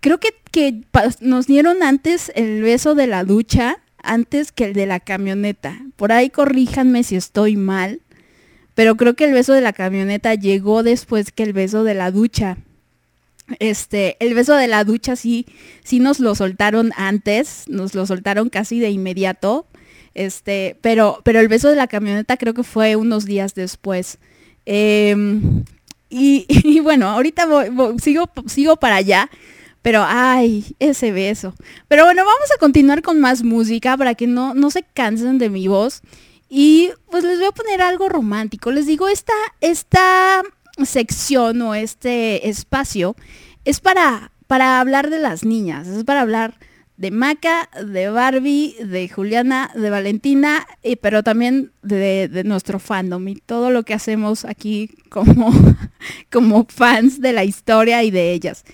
Creo 0.00 0.18
que, 0.18 0.30
que 0.50 0.82
nos 1.20 1.46
dieron 1.46 1.82
antes 1.82 2.32
el 2.34 2.62
beso 2.62 2.94
de 2.94 3.06
la 3.06 3.24
ducha, 3.24 3.78
antes 4.02 4.52
que 4.52 4.64
el 4.64 4.72
de 4.72 4.86
la 4.86 5.00
camioneta. 5.00 5.78
Por 5.96 6.12
ahí 6.12 6.30
corríjanme 6.30 7.02
si 7.02 7.16
estoy 7.16 7.56
mal, 7.56 8.00
pero 8.74 8.96
creo 8.96 9.14
que 9.14 9.24
el 9.24 9.32
beso 9.32 9.52
de 9.52 9.60
la 9.60 9.72
camioneta 9.72 10.34
llegó 10.34 10.82
después 10.82 11.32
que 11.32 11.42
el 11.42 11.52
beso 11.52 11.84
de 11.84 11.94
la 11.94 12.10
ducha. 12.10 12.58
Este, 13.60 14.16
el 14.20 14.34
beso 14.34 14.54
de 14.54 14.66
la 14.66 14.84
ducha 14.84 15.14
sí, 15.14 15.46
sí 15.84 16.00
nos 16.00 16.18
lo 16.18 16.34
soltaron 16.34 16.92
antes, 16.96 17.64
nos 17.68 17.94
lo 17.94 18.06
soltaron 18.06 18.48
casi 18.48 18.80
de 18.80 18.90
inmediato. 18.90 19.66
Este, 20.14 20.76
pero, 20.80 21.20
pero 21.24 21.40
el 21.40 21.48
beso 21.48 21.68
de 21.68 21.76
la 21.76 21.86
camioneta 21.86 22.36
creo 22.36 22.54
que 22.54 22.62
fue 22.64 22.96
unos 22.96 23.24
días 23.24 23.54
después. 23.54 24.18
Em, 24.64 25.64
y, 26.08 26.80
bueno, 26.82 27.08
ahorita 27.08 27.46
sigo, 28.02 28.30
sigo 28.46 28.76
para 28.76 28.96
allá. 28.96 29.30
Pero, 29.82 30.02
ay, 30.04 30.74
ese 30.80 31.12
beso. 31.12 31.54
Pero 31.86 32.04
bueno, 32.04 32.24
vamos 32.24 32.50
a 32.52 32.58
continuar 32.58 33.02
con 33.02 33.20
más 33.20 33.44
música 33.44 33.96
para 33.96 34.16
que 34.16 34.26
no, 34.26 34.52
no 34.52 34.70
se 34.70 34.82
cansen 34.82 35.38
de 35.38 35.48
mi 35.48 35.68
voz. 35.68 36.02
Y 36.48 36.90
pues 37.10 37.22
les 37.22 37.38
voy 37.38 37.48
a 37.48 37.52
poner 37.52 37.82
algo 37.82 38.08
romántico. 38.08 38.72
Les 38.72 38.86
digo, 38.86 39.06
esta, 39.08 39.32
esta 39.60 40.42
sección 40.84 41.62
o 41.62 41.74
este 41.74 42.48
espacio 42.48 43.16
es 43.64 43.80
para, 43.80 44.32
para 44.46 44.80
hablar 44.80 45.10
de 45.10 45.18
las 45.18 45.44
niñas, 45.44 45.86
es 45.88 46.04
para 46.04 46.20
hablar 46.20 46.58
de 46.96 47.10
Maca, 47.10 47.68
de 47.84 48.08
Barbie, 48.08 48.74
de 48.82 49.08
Juliana, 49.08 49.70
de 49.74 49.90
Valentina, 49.90 50.66
y, 50.82 50.96
pero 50.96 51.22
también 51.22 51.72
de, 51.82 52.28
de, 52.28 52.44
nuestro 52.44 52.78
fandom 52.78 53.28
y 53.28 53.36
todo 53.36 53.70
lo 53.70 53.82
que 53.82 53.92
hacemos 53.94 54.44
aquí 54.44 54.90
como, 55.10 55.50
como 56.32 56.66
fans 56.68 57.20
de 57.20 57.32
la 57.32 57.44
historia 57.44 58.02
y 58.02 58.10
de 58.10 58.32
ellas. 58.32 58.64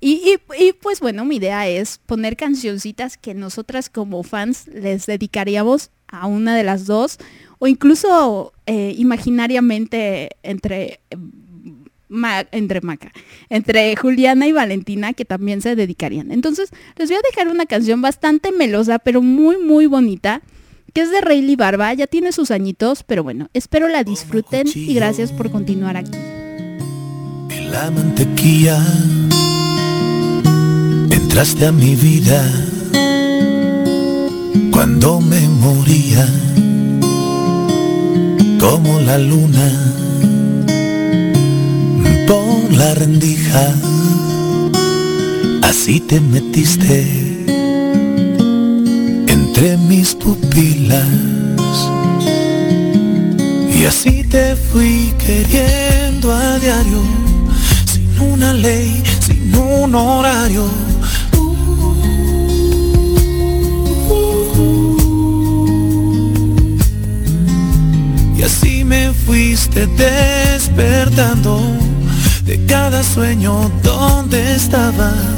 Y, 0.00 0.38
y, 0.58 0.72
pues 0.74 1.00
bueno, 1.00 1.24
mi 1.24 1.36
idea 1.36 1.66
es 1.68 1.98
poner 1.98 2.36
cancioncitas 2.36 3.16
que 3.16 3.34
nosotras 3.34 3.90
como 3.90 4.22
fans 4.22 4.68
les 4.68 5.06
dedicaríamos 5.06 5.90
a 6.06 6.26
una 6.26 6.56
de 6.56 6.62
las 6.62 6.86
dos, 6.86 7.18
o 7.58 7.66
incluso 7.66 8.52
eh, 8.66 8.94
imaginariamente 8.96 10.30
entre 10.42 11.00
entre 12.52 12.80
Maca, 12.80 13.12
entre 13.48 13.94
Juliana 13.96 14.46
y 14.46 14.52
Valentina, 14.52 15.12
que 15.12 15.24
también 15.24 15.60
se 15.60 15.76
dedicarían. 15.76 16.32
Entonces, 16.32 16.70
les 16.96 17.08
voy 17.08 17.18
a 17.18 17.28
dejar 17.30 17.48
una 17.48 17.66
canción 17.66 18.02
bastante 18.02 18.52
melosa, 18.52 18.98
pero 18.98 19.22
muy, 19.22 19.58
muy 19.58 19.86
bonita, 19.86 20.42
que 20.92 21.02
es 21.02 21.10
de 21.10 21.20
Rayleigh 21.20 21.56
Barba, 21.56 21.92
ya 21.94 22.06
tiene 22.06 22.32
sus 22.32 22.50
añitos, 22.50 23.02
pero 23.02 23.22
bueno, 23.22 23.48
espero 23.52 23.88
la 23.88 24.04
disfruten 24.04 24.66
y 24.74 24.94
gracias 24.94 25.32
por 25.32 25.50
continuar 25.50 25.96
aquí. 25.96 26.16
En 27.50 27.70
la 27.70 27.90
mantequilla 27.90 28.82
entraste 31.10 31.66
a 31.66 31.72
mi 31.72 31.94
vida 31.94 32.42
cuando 34.72 35.20
me 35.20 35.40
moría 35.48 36.26
como 38.58 39.00
la 39.00 39.18
luna 39.18 40.07
por 42.28 42.70
la 42.76 42.94
rendija, 42.94 43.74
así 45.62 45.98
te 45.98 46.20
metiste 46.20 47.00
entre 49.26 49.78
mis 49.78 50.14
pupilas. 50.14 51.06
Y 53.74 53.86
así 53.86 54.24
te 54.24 54.56
fui 54.56 55.14
queriendo 55.24 56.30
a 56.30 56.58
diario, 56.58 57.02
sin 57.86 58.20
una 58.20 58.52
ley, 58.52 59.02
sin 59.20 59.54
un 59.54 59.94
horario. 59.94 60.66
Y 68.36 68.42
así 68.42 68.84
me 68.84 69.12
fuiste 69.14 69.86
despertando 69.86 71.77
de 72.48 72.64
cada 72.64 73.02
sueño 73.02 73.70
donde 73.82 74.54
estabas 74.54 75.37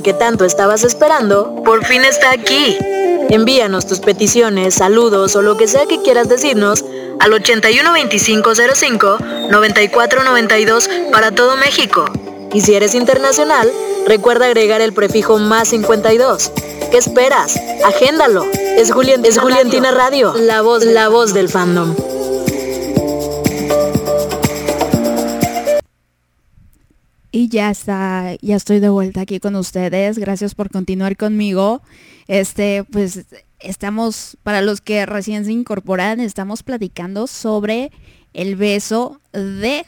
Que 0.00 0.14
tanto 0.14 0.44
estabas 0.44 0.84
esperando 0.84 1.62
por 1.64 1.84
fin 1.84 2.04
está 2.04 2.30
aquí. 2.30 2.78
Envíanos 3.28 3.86
tus 3.86 4.00
peticiones, 4.00 4.74
saludos 4.74 5.36
o 5.36 5.42
lo 5.42 5.56
que 5.56 5.68
sea 5.68 5.86
que 5.86 6.02
quieras 6.02 6.28
decirnos 6.28 6.84
al 7.20 7.32
812505 7.32 9.18
9492 9.50 10.88
para 11.10 11.32
todo 11.32 11.56
México. 11.56 12.04
Y 12.52 12.60
si 12.60 12.74
eres 12.74 12.94
internacional, 12.94 13.70
recuerda 14.06 14.46
agregar 14.46 14.80
el 14.80 14.92
prefijo 14.92 15.38
más 15.38 15.68
52. 15.68 16.52
¿Qué 16.90 16.98
esperas? 16.98 17.58
Agéndalo. 17.84 18.44
Es, 18.52 18.92
Julián, 18.92 19.24
es 19.24 19.38
Juliantina 19.38 19.90
Radio, 19.90 20.34
la 20.34 20.62
voz, 20.62 20.84
la 20.84 21.08
voz 21.08 21.32
del 21.32 21.48
fandom. 21.48 21.94
Y 27.42 27.48
ya 27.48 27.72
está, 27.72 28.36
ya 28.40 28.54
estoy 28.54 28.78
de 28.78 28.88
vuelta 28.88 29.22
aquí 29.22 29.40
con 29.40 29.56
ustedes. 29.56 30.16
Gracias 30.16 30.54
por 30.54 30.70
continuar 30.70 31.16
conmigo. 31.16 31.82
Este, 32.28 32.84
pues 32.84 33.26
estamos, 33.58 34.38
para 34.44 34.62
los 34.62 34.80
que 34.80 35.04
recién 35.06 35.44
se 35.44 35.50
incorporan, 35.50 36.20
estamos 36.20 36.62
platicando 36.62 37.26
sobre 37.26 37.90
el 38.32 38.54
beso 38.54 39.20
de 39.32 39.84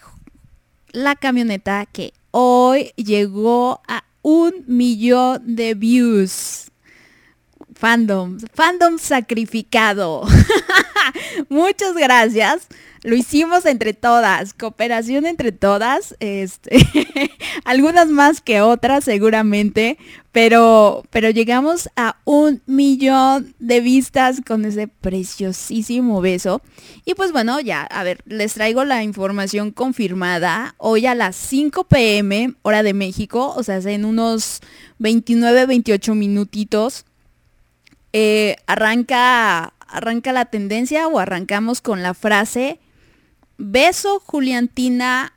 la 0.91 1.15
camioneta 1.15 1.87
que 1.87 2.13
hoy 2.33 2.91
llegó 2.97 3.81
a 3.87 4.03
un 4.23 4.65
millón 4.67 5.55
de 5.55 5.75
views. 5.75 6.73
Fandom, 7.75 8.39
fandom 8.55 8.99
sacrificado. 8.99 10.23
Muchas 11.49 11.95
gracias. 11.95 12.69
Lo 13.05 13.15
hicimos 13.15 13.67
entre 13.67 13.93
todas, 13.93 14.55
cooperación 14.55 15.27
entre 15.27 15.53
todas, 15.53 16.17
este, 16.21 16.79
algunas 17.65 18.09
más 18.09 18.41
que 18.41 18.63
otras 18.63 19.05
seguramente, 19.05 19.99
pero, 20.33 21.05
pero 21.11 21.29
llegamos 21.29 21.91
a 21.97 22.17
un 22.25 22.63
millón 22.65 23.55
de 23.59 23.81
vistas 23.83 24.41
con 24.47 24.65
ese 24.65 24.89
preciosísimo 24.89 26.23
beso. 26.23 26.63
Y 27.05 27.13
pues 27.13 27.31
bueno, 27.33 27.61
ya, 27.61 27.83
a 27.83 28.05
ver, 28.05 28.23
les 28.25 28.55
traigo 28.55 28.87
la 28.87 29.03
información 29.03 29.71
confirmada. 29.71 30.75
Hoy 30.79 31.05
a 31.05 31.15
las 31.15 31.37
5 31.37 31.85
pm, 31.85 32.55
hora 32.63 32.83
de 32.83 32.95
México, 32.95 33.53
o 33.55 33.63
sea, 33.63 33.81
en 33.81 34.07
unos 34.07 34.61
29, 34.99 35.67
28 35.67 36.15
minutitos, 36.15 37.05
eh, 38.17 38.55
arranca, 38.69 39.75
arranca 39.89 40.33
la 40.33 40.45
tendencia 40.45 41.09
o 41.09 41.19
arrancamos 41.19 41.81
con 41.81 42.05
la 42.05 42.15
frase 42.15 42.79
Beso 43.59 44.21
Juliantina 44.21 45.33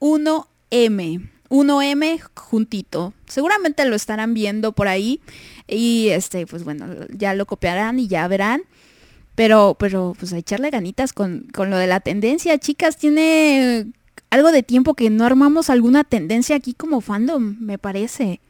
1M. 0.00 1.28
1M 1.50 2.20
juntito. 2.34 3.12
Seguramente 3.28 3.84
lo 3.84 3.94
estarán 3.94 4.32
viendo 4.32 4.72
por 4.72 4.88
ahí. 4.88 5.20
Y 5.68 6.08
este, 6.08 6.46
pues 6.46 6.64
bueno, 6.64 6.86
ya 7.10 7.34
lo 7.34 7.44
copiarán 7.44 7.98
y 7.98 8.08
ya 8.08 8.26
verán. 8.28 8.62
Pero, 9.34 9.76
pero, 9.78 10.16
pues 10.18 10.32
a 10.32 10.38
echarle 10.38 10.70
ganitas 10.70 11.12
con, 11.12 11.48
con 11.52 11.68
lo 11.68 11.76
de 11.76 11.86
la 11.86 12.00
tendencia. 12.00 12.56
Chicas, 12.56 12.96
tiene 12.96 13.88
algo 14.30 14.52
de 14.52 14.62
tiempo 14.62 14.94
que 14.94 15.10
no 15.10 15.26
armamos 15.26 15.68
alguna 15.68 16.04
tendencia 16.04 16.56
aquí 16.56 16.72
como 16.72 17.02
fandom, 17.02 17.56
me 17.60 17.76
parece. 17.76 18.40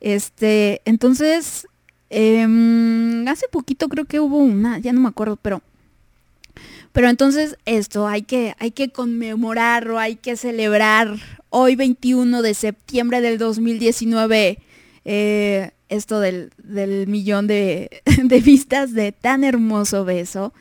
Este, 0.00 0.82
entonces, 0.84 1.66
em, 2.10 3.26
hace 3.28 3.48
poquito 3.48 3.88
creo 3.88 4.04
que 4.04 4.20
hubo 4.20 4.38
una, 4.38 4.78
ya 4.78 4.92
no 4.92 5.00
me 5.00 5.08
acuerdo, 5.08 5.36
pero 5.36 5.62
pero 6.92 7.08
entonces 7.08 7.56
esto 7.66 8.08
hay 8.08 8.22
que, 8.22 8.54
hay 8.58 8.72
que 8.72 8.90
conmemorarlo, 8.90 9.98
hay 9.98 10.16
que 10.16 10.36
celebrar 10.36 11.14
hoy 11.48 11.76
21 11.76 12.42
de 12.42 12.54
septiembre 12.54 13.20
del 13.20 13.38
2019 13.38 14.58
eh, 15.04 15.70
esto 15.88 16.20
del, 16.20 16.50
millón 17.06 17.46
de, 17.46 18.02
de, 18.24 18.40
vistas 18.40 18.92
de 18.92 19.12
tan 19.12 19.44
hermoso 19.44 20.04
beso. 20.04 20.52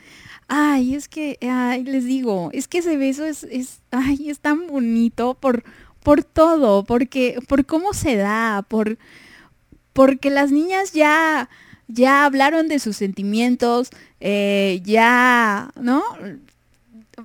Ay, 0.47 0.95
es 0.95 1.07
que, 1.07 1.38
ay, 1.41 1.83
les 1.83 2.05
digo, 2.05 2.49
es 2.53 2.67
que 2.67 2.79
ese 2.79 2.97
beso 2.97 3.25
es, 3.25 3.43
es, 3.43 3.81
ay, 3.91 4.29
es 4.29 4.39
tan 4.39 4.67
bonito 4.67 5.35
por, 5.35 5.63
por 6.01 6.23
todo, 6.23 6.83
porque, 6.83 7.39
por 7.47 7.65
cómo 7.65 7.93
se 7.93 8.15
da, 8.15 8.65
por, 8.67 8.97
porque 9.99 10.29
las 10.29 10.49
niñas 10.49 10.93
ya, 10.93 11.49
ya 11.89 12.23
hablaron 12.23 12.69
de 12.69 12.79
sus 12.79 12.95
sentimientos, 12.95 13.89
eh, 14.21 14.79
ya, 14.85 15.73
¿no? 15.75 16.01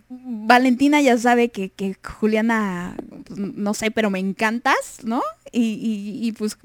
Valentina 0.09 1.01
ya 1.01 1.17
sabe 1.17 1.51
que, 1.51 1.97
Juliana, 2.03 2.97
pues, 3.29 3.39
no 3.39 3.75
sé, 3.75 3.93
pero 3.93 4.11
me 4.11 4.19
encantas, 4.19 5.05
¿no? 5.05 5.23
Y, 5.53 6.35
pues 6.37 6.59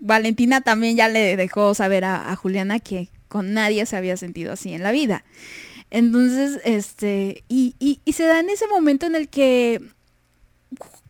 Valentina 0.00 0.60
también 0.60 0.94
ya 0.94 1.08
le 1.08 1.36
dejó 1.36 1.74
saber 1.74 2.04
a, 2.04 2.36
Juliana 2.36 2.78
que 2.78 3.08
con 3.26 3.52
nadie 3.52 3.84
se 3.84 3.96
había 3.96 4.16
sentido 4.16 4.52
así 4.52 4.74
en 4.74 4.84
la 4.84 4.92
vida. 4.92 5.24
Entonces, 5.90 6.60
este, 6.64 7.42
y, 7.48 7.74
y, 7.80 8.12
se 8.12 8.26
da 8.26 8.38
en 8.38 8.48
ese 8.48 8.68
momento 8.68 9.06
en 9.06 9.16
el 9.16 9.28
que 9.28 9.82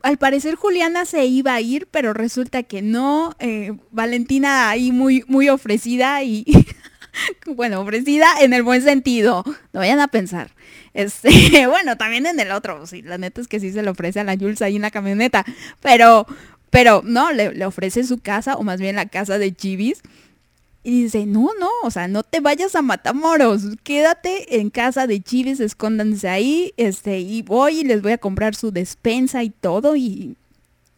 al 0.07 0.19
parecer 0.19 0.55
Juliana 0.55 1.05
se 1.05 1.25
iba 1.25 1.53
a 1.55 1.61
ir, 1.61 1.89
pero 1.91 2.13
resulta 2.13 2.63
que 2.63 2.81
no. 2.81 3.35
Eh, 3.41 3.73
Valentina 3.91 4.71
ahí 4.71 4.93
muy, 4.93 5.25
muy 5.27 5.49
ofrecida 5.49 6.23
y 6.23 6.45
bueno, 7.47 7.81
ofrecida 7.81 8.27
en 8.41 8.53
el 8.53 8.63
buen 8.63 8.83
sentido. 8.83 9.43
No 9.73 9.81
vayan 9.81 9.99
a 9.99 10.07
pensar. 10.07 10.53
Este, 10.95 11.67
bueno, 11.67 11.97
también 11.97 12.25
en 12.27 12.39
el 12.39 12.53
otro. 12.53 12.87
Sí, 12.87 13.03
la 13.03 13.19
neta 13.19 13.41
es 13.41 13.49
que 13.49 13.59
sí 13.59 13.73
se 13.73 13.83
le 13.83 13.91
ofrece 13.91 14.21
a 14.21 14.25
la 14.25 14.37
Jules 14.37 14.63
ahí 14.63 14.77
en 14.77 14.83
la 14.83 14.93
camioneta. 14.93 15.45
Pero, 15.83 16.25
pero 16.71 17.03
no, 17.05 17.33
le, 17.33 17.65
ofrece 17.67 18.05
su 18.05 18.19
casa, 18.19 18.55
o 18.55 18.63
más 18.63 18.81
bien 18.81 18.95
la 18.95 19.07
casa 19.07 19.39
de 19.39 19.53
Chivis. 19.53 20.03
Y 20.87 21.03
dice, 21.03 21.27
no, 21.27 21.49
no, 21.59 21.69
o 21.83 21.91
sea, 21.91 22.07
no 22.07 22.23
te 22.23 22.39
vayas 22.39 22.77
a 22.77 22.81
Matamoros, 22.81 23.65
quédate 23.83 24.61
en 24.61 24.71
casa 24.71 25.09
de 25.09 25.21
Chivis, 25.21 25.59
escóndanse 25.59 26.29
ahí, 26.29 26.75
este, 26.77 27.19
y 27.19 27.43
voy 27.43 27.81
y 27.81 27.85
les 27.85 28.03
voy 28.03 28.13
a 28.13 28.19
comprar 28.19 28.55
su 28.55 28.71
despensa 28.71 29.43
y 29.43 29.51
todo, 29.51 29.97
y 29.97 30.37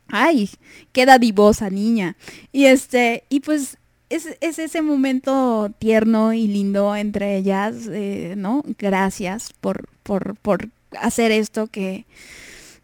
ay, 0.09 0.51
queda 0.93 1.19
divosa 1.19 1.71
niña. 1.71 2.19
Y 2.53 2.67
este, 2.67 3.25
y 3.31 3.41
pues 3.41 3.79
es, 4.11 4.37
ese 4.43 4.83
momento 4.83 5.73
tierno 5.79 6.35
y 6.35 6.49
lindo 6.49 6.95
entre 6.95 7.39
ellas, 7.39 7.89
eh, 7.91 8.35
¿no? 8.37 8.63
Gracias 8.79 9.55
por, 9.59 9.89
por, 10.03 10.37
por 10.37 10.69
hacer 11.01 11.33
esto 11.33 11.67
que, 11.67 12.05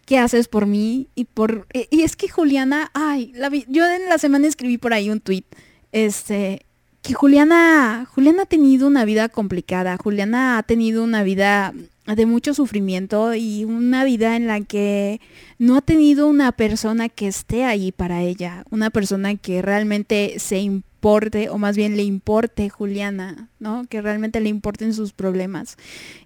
que 0.06 0.16
haces 0.16 0.48
por 0.48 0.64
mí 0.64 1.08
y 1.14 1.26
por... 1.26 1.66
Y 1.90 2.00
es 2.00 2.16
que 2.16 2.30
Juliana, 2.30 2.90
ay, 2.94 3.30
la, 3.34 3.50
yo 3.50 3.84
en 3.84 4.08
la 4.08 4.16
semana 4.16 4.46
escribí 4.46 4.78
por 4.78 4.94
ahí 4.94 5.10
un 5.10 5.20
tweet, 5.20 5.44
este, 5.92 6.64
que 7.04 7.12
Juliana, 7.12 8.08
Juliana 8.14 8.44
ha 8.44 8.46
tenido 8.46 8.86
una 8.86 9.04
vida 9.04 9.28
complicada, 9.28 9.98
Juliana 9.98 10.56
ha 10.56 10.62
tenido 10.62 11.04
una 11.04 11.22
vida 11.22 11.74
de 12.06 12.24
mucho 12.24 12.54
sufrimiento 12.54 13.34
y 13.34 13.64
una 13.64 14.04
vida 14.04 14.36
en 14.36 14.46
la 14.46 14.62
que 14.62 15.20
no 15.58 15.76
ha 15.76 15.80
tenido 15.82 16.26
una 16.26 16.50
persona 16.52 17.10
que 17.10 17.28
esté 17.28 17.66
ahí 17.66 17.92
para 17.92 18.22
ella, 18.22 18.64
una 18.70 18.88
persona 18.88 19.34
que 19.36 19.60
realmente 19.60 20.38
se 20.38 20.60
importe 20.60 21.50
o 21.50 21.58
más 21.58 21.76
bien 21.76 21.94
le 21.98 22.04
importe 22.04 22.70
Juliana, 22.70 23.50
¿no? 23.58 23.84
Que 23.90 24.00
realmente 24.00 24.40
le 24.40 24.48
importen 24.48 24.94
sus 24.94 25.12
problemas. 25.12 25.76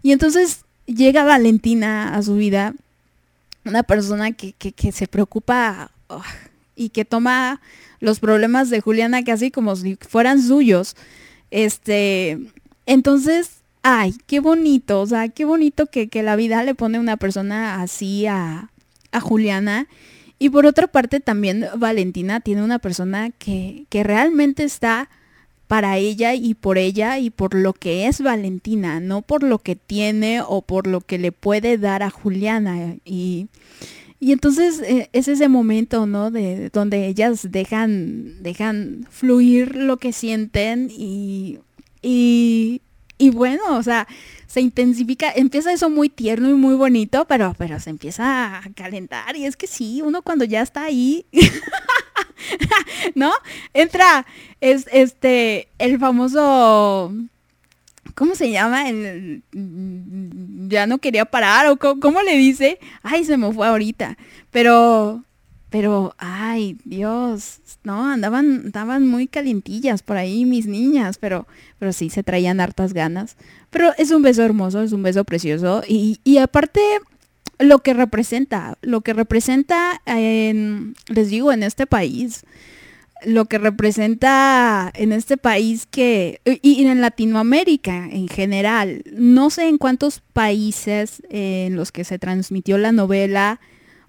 Y 0.05 0.13
entonces 0.13 0.65
llega 0.87 1.25
Valentina 1.25 2.15
a 2.15 2.23
su 2.23 2.37
vida, 2.37 2.73
una 3.65 3.83
persona 3.83 4.31
que, 4.31 4.55
se 4.93 5.09
preocupa 5.09 5.91
oh, 6.07 6.23
y 6.77 6.91
que 6.91 7.05
toma 7.05 7.61
los 8.01 8.21
problemas 8.21 8.71
de 8.71 8.81
Juliana 8.81 9.25
casi 9.25 9.51
como 9.51 9.77
si 9.77 9.97
fueran 9.97 10.43
suyos. 10.43 10.97
Este, 11.51 12.39
entonces 12.87 13.59
ay, 13.83 14.15
qué 14.27 14.41
bonito, 14.41 15.01
o 15.01 15.07
sea, 15.07 15.29
qué 15.29 15.45
bonito 15.45 15.87
que, 15.87 16.09
la 16.23 16.37
vida 16.37 16.63
le 16.63 16.75
pone 16.75 16.99
una 16.99 17.17
persona 17.17 17.81
así 17.83 18.27
a, 18.27 18.71
Juliana. 19.21 19.89
Y 20.39 20.51
por 20.51 20.67
otra 20.67 20.87
parte 20.87 21.19
también 21.19 21.67
Valentina 21.77 22.41
tiene 22.41 22.63
una 22.63 22.79
persona 22.79 23.31
que, 23.31 23.87
que 23.89 24.05
realmente 24.05 24.63
está 24.63 25.09
para 25.67 25.97
ella 25.97 26.35
y 26.35 26.55
por 26.55 26.79
ella 26.79 27.19
y 27.19 27.31
por 27.31 27.55
lo 27.55 27.73
que 27.73 28.07
es 28.07 28.21
Valentina, 28.21 29.01
no 29.01 29.23
por 29.23 29.43
lo 29.43 29.59
que 29.59 29.75
tiene 29.75 30.41
o 30.47 30.63
por 30.63 30.87
lo 30.87 31.01
que 31.01 31.19
le 31.19 31.33
puede 31.33 31.79
dar 31.79 32.03
a 32.03 32.11
Juliana. 32.11 32.97
Y, 33.05 33.49
y 34.21 34.33
entonces 34.33 34.81
eh, 34.81 35.09
es 35.13 35.29
ese 35.29 35.49
momento, 35.49 36.07
¿no? 36.07 36.31
De 36.31 36.71
donde 36.71 37.07
ellas 37.07 37.51
dejan, 37.51 38.43
dejan 38.43 39.07
fluir 39.11 39.77
lo 39.77 39.97
que 39.99 40.13
sienten 40.13 40.91
y, 40.91 41.61
y, 42.03 42.83
y 43.17 43.31
bueno, 43.31 43.77
o 43.77 43.83
sea, 43.83 44.09
se 44.49 44.61
intensifica, 44.61 45.31
empieza 45.31 45.73
eso 45.73 45.89
muy 45.89 46.09
tierno 46.09 46.51
y 46.51 46.55
muy 46.55 46.75
bonito, 46.75 47.27
pero, 47.27 47.55
pero 47.59 47.79
se 47.79 47.91
empieza 47.91 48.59
a 48.59 48.63
calentar. 48.75 49.37
Y 49.37 49.45
es 49.45 49.57
que 49.57 49.69
sí, 49.69 50.03
uno 50.03 50.23
cuando 50.23 50.45
ya 50.45 50.63
está 50.63 50.85
ahí, 50.85 51.27
¿no? 53.15 53.33
Entra 53.73 54.27
es, 54.61 54.87
este, 54.91 55.69
el 55.79 55.99
famoso 56.01 57.13
¿cómo 58.19 58.35
se 58.35 58.51
llama? 58.51 58.89
El, 58.89 59.45
ya 60.69 60.89
no 60.89 60.99
quería 60.99 61.25
parar 61.25 61.69
o 61.69 61.77
cómo, 61.77 62.21
le 62.23 62.37
dice, 62.37 62.81
ay, 63.05 63.25
se 63.25 63.37
me 63.37 63.53
fue 63.53 63.69
ahorita. 63.69 64.19
Pero, 64.51 65.23
pero, 65.71 66.17
ay, 66.19 66.79
Dios, 66.85 67.61
no, 67.85 68.11
andaban, 68.11 68.63
andaban 68.67 69.07
muy 69.07 69.29
calientillas 69.29 70.03
por 70.03 70.17
ahí 70.17 70.45
mis 70.45 70.67
niñas, 70.67 71.17
pero, 71.19 71.47
pero 71.79 71.93
sí 71.93 72.11
se 72.11 72.25
traían 72.25 72.59
hartas 72.59 72.93
ganas. 72.93 73.37
Pero 73.71 73.93
es 73.99 74.11
un 74.11 74.23
beso 74.23 74.43
hermoso, 74.43 74.83
es 74.83 74.91
un 74.91 75.05
beso 75.05 75.23
precioso 75.23 75.85
y, 75.87 76.19
y 76.25 76.39
aparte 76.39 76.81
lo 77.61 77.79
que 77.79 77.95
representa, 77.95 78.79
lo 78.83 79.03
que 79.03 79.13
representa 79.13 80.03
en, 80.07 80.97
les 81.07 81.31
digo, 81.31 81.53
en 81.53 81.63
este 81.63 81.87
país, 81.87 82.45
lo 83.25 83.47
que 83.47 83.59
representa 83.59 84.91
en 84.95 85.13
este 85.13 85.37
país 85.37 85.87
que, 85.91 86.41
y 86.45 86.85
en 86.85 87.01
Latinoamérica 87.01 88.09
en 88.11 88.29
general, 88.29 89.03
no 89.13 89.51
sé 89.51 89.69
en 89.69 89.79
cuántos 89.79 90.21
países 90.21 91.23
en 91.31 91.77
los 91.77 91.93
que 91.93 92.05
se 92.05 92.19
transmitió 92.19 92.79
la 92.79 92.93
novela, 92.93 93.61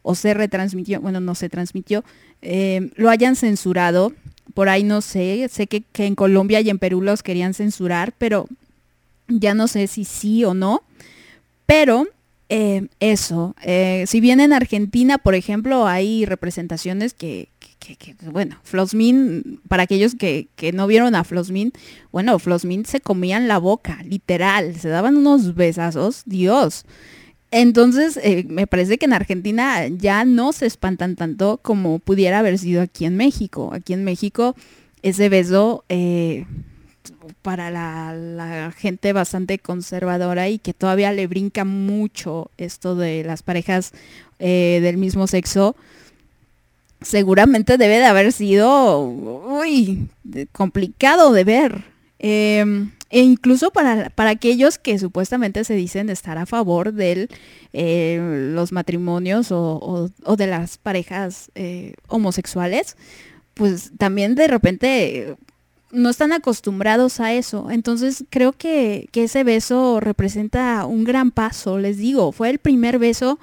o 0.02 0.16
se 0.16 0.34
retransmitió, 0.34 1.02
bueno, 1.02 1.20
no 1.20 1.36
se 1.36 1.50
transmitió, 1.50 2.04
eh, 2.42 2.90
lo 2.96 3.10
hayan 3.10 3.36
censurado. 3.36 4.14
Por 4.54 4.70
ahí 4.70 4.84
no 4.84 5.02
sé, 5.02 5.48
sé 5.52 5.68
que, 5.68 5.84
en 5.94 6.16
Colombia 6.16 6.62
y 6.62 6.70
en 6.70 6.80
Perú 6.80 7.02
los 7.02 7.22
querían 7.22 7.54
censurar, 7.54 8.14
pero 8.18 8.48
ya 9.28 9.54
no 9.54 9.68
sé 9.68 9.88
si 9.88 10.06
sí 10.06 10.44
o 10.44 10.54
no. 10.54 10.84
Pero 11.66 12.08
eh, 12.50 12.88
eso, 13.00 13.56
eh, 13.62 14.06
si 14.08 14.20
bien 14.20 14.40
en 14.40 14.54
Argentina, 14.54 15.20
por 15.20 15.36
ejemplo, 15.36 15.86
hay 15.86 16.26
representaciones 16.26 17.14
que, 17.14 17.50
bueno, 18.32 18.58
Flosmin, 18.64 19.62
para 19.68 19.84
aquellos 19.84 20.16
que, 20.16 20.48
que, 20.56 20.72
no 20.72 20.88
vieron 20.88 21.16
a 21.16 21.24
Flosmin, 21.24 21.72
bueno, 22.12 22.38
Flosmin 22.40 22.86
se 22.86 23.00
comían 23.02 23.48
la 23.48 23.58
boca, 23.58 24.02
literal, 24.04 24.76
se 24.76 24.90
daban 24.90 25.18
unos 25.18 25.56
besazos, 25.56 26.24
Dios. 26.26 26.86
Entonces, 27.52 28.20
eh, 28.22 28.46
me 28.48 28.68
parece 28.68 28.98
que 28.98 29.06
en 29.06 29.14
Argentina 29.14 29.88
ya 29.88 30.24
no 30.24 30.54
se 30.54 30.68
espantan 30.68 31.16
tanto 31.16 31.60
como 31.62 32.00
pudiera 32.00 32.40
haber 32.40 32.60
sido 32.60 32.82
aquí 32.82 33.06
en 33.06 33.18
México. 33.18 33.72
Aquí 33.74 33.94
en 33.94 34.04
México, 34.04 34.56
ese 35.02 35.30
beso 35.30 35.84
eh, 35.90 36.46
para 37.42 37.72
la, 37.72 38.72
gente 38.78 39.14
bastante 39.14 39.58
conservadora 39.58 40.48
y 40.48 40.60
que 40.60 40.74
todavía 40.74 41.12
le 41.12 41.26
brinca 41.26 41.66
mucho 41.66 42.52
esto 42.58 42.96
de 42.96 43.24
las 43.24 43.42
parejas 43.42 43.94
eh, 44.38 44.80
del 44.84 44.98
mismo 44.98 45.26
sexo, 45.26 45.76
seguramente 47.02 47.78
debe 47.78 47.98
de 47.98 48.06
haber 48.06 48.32
sido 48.32 49.00
uy, 49.02 50.10
complicado 50.52 51.32
de 51.32 51.44
ver. 51.44 51.84
Em, 52.20 52.92
e 53.10 53.22
incluso 53.22 53.72
para, 53.72 54.10
para, 54.10 54.32
aquellos 54.32 54.78
que 54.78 55.00
supuestamente 55.00 55.64
se 55.64 55.74
dicen 55.74 56.10
estar 56.10 56.38
a 56.38 56.46
favor 56.46 56.94
de 56.94 57.30
eh, 57.74 58.50
los 58.54 58.72
matrimonios 58.72 59.48
o, 59.52 60.10
de 60.38 60.48
las 60.48 60.78
parejas 60.78 61.50
eh, 61.56 61.94
homosexuales, 62.08 62.98
pues 63.54 63.92
también 63.98 64.36
de 64.36 64.48
repente 64.48 65.36
no 65.92 66.10
están 66.10 66.34
acostumbrados 66.34 67.20
a 67.20 67.34
eso. 67.34 67.72
Entonces 67.72 68.26
creo 68.30 68.52
que, 68.52 69.08
que 69.12 69.24
ese 69.24 69.44
beso 69.44 70.00
representa 70.00 70.86
un 70.86 71.04
gran 71.04 71.32
paso, 71.32 71.80
les 71.80 71.98
digo, 71.98 72.32
fue 72.32 72.50
el 72.50 72.60
primer 72.60 73.00
beso 73.00 73.40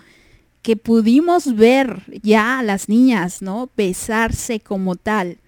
que 0.67 0.77
pudimos 0.77 1.55
ver 1.55 2.03
ya 2.25 2.59
a 2.59 2.63
las 2.65 2.89
niñas, 2.89 3.41
¿no? 3.41 3.71
Besarse 3.77 4.59
como 4.59 4.97
tal. 4.97 5.39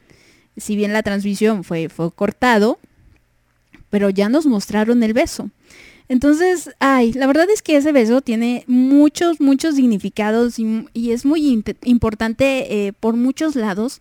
Si 0.57 0.77
bien 0.77 0.93
la 0.93 1.03
transmisión 1.03 1.65
fue, 1.65 1.89
fue 1.89 2.13
cortado, 2.13 2.79
pero 3.91 4.11
ya 4.11 4.29
nos 4.29 4.47
mostraron 4.47 5.03
el 5.03 5.15
beso. 5.15 5.51
Entonces, 6.09 6.71
ay, 6.79 7.15
la 7.15 7.27
verdad 7.27 7.51
es 7.53 7.63
que 7.63 7.77
ese 7.77 7.91
beso 7.91 8.21
tiene 8.21 8.63
muchos, 8.69 9.41
muchos 9.41 9.75
significados 9.75 10.61
y, 10.61 11.11
es 11.11 11.25
muy 11.25 11.65
importante 11.83 12.87
eh, 12.87 12.93
por 12.93 13.17
muchos 13.17 13.57
lados. 13.57 14.01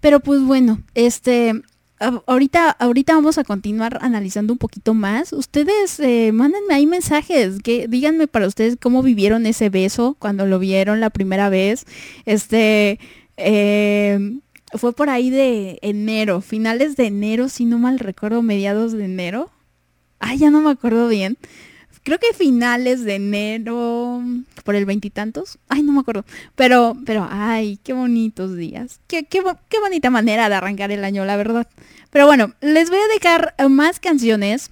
Pero 0.00 0.20
pues 0.20 0.42
bueno, 0.42 0.82
este, 0.94 1.62
ahorita, 2.00 2.70
ahorita 2.70 3.14
vamos 3.14 3.38
a 3.38 3.44
continuar 3.44 3.98
analizando 4.00 4.52
un 4.52 4.58
poquito 4.58 4.94
más. 4.94 5.32
Ustedes 5.32 5.98
eh, 6.00 6.30
mándenme 6.32 6.74
ahí 6.74 6.86
mensajes, 6.86 7.60
que 7.62 7.88
díganme 7.88 8.26
para 8.26 8.46
ustedes 8.46 8.76
cómo 8.80 9.02
vivieron 9.02 9.46
ese 9.46 9.70
beso 9.70 10.16
cuando 10.18 10.46
lo 10.46 10.58
vieron 10.58 11.00
la 11.00 11.10
primera 11.10 11.48
vez. 11.48 11.84
Este, 12.24 12.98
eh, 13.36 14.38
fue 14.74 14.92
por 14.92 15.10
ahí 15.10 15.30
de 15.30 15.78
enero, 15.82 16.40
finales 16.40 16.96
de 16.96 17.06
enero, 17.06 17.48
si 17.48 17.64
no 17.64 17.78
mal 17.78 17.98
recuerdo, 17.98 18.42
mediados 18.42 18.92
de 18.92 19.04
enero. 19.04 19.50
Ay, 20.18 20.38
ya 20.38 20.50
no 20.50 20.60
me 20.60 20.70
acuerdo 20.70 21.08
bien. 21.08 21.38
Creo 22.08 22.18
que 22.18 22.32
finales 22.32 23.04
de 23.04 23.16
enero, 23.16 24.22
por 24.64 24.74
el 24.74 24.86
veintitantos. 24.86 25.58
Ay, 25.68 25.82
no 25.82 25.92
me 25.92 26.00
acuerdo. 26.00 26.24
Pero, 26.54 26.96
pero, 27.04 27.28
ay, 27.30 27.78
qué 27.84 27.92
bonitos 27.92 28.56
días. 28.56 28.98
Qué, 29.08 29.24
qué, 29.24 29.42
qué 29.68 29.78
bonita 29.78 30.08
manera 30.08 30.48
de 30.48 30.54
arrancar 30.54 30.90
el 30.90 31.04
año, 31.04 31.26
la 31.26 31.36
verdad. 31.36 31.68
Pero 32.08 32.24
bueno, 32.24 32.54
les 32.62 32.88
voy 32.88 32.98
a 32.98 33.12
dejar 33.12 33.54
más 33.68 34.00
canciones 34.00 34.70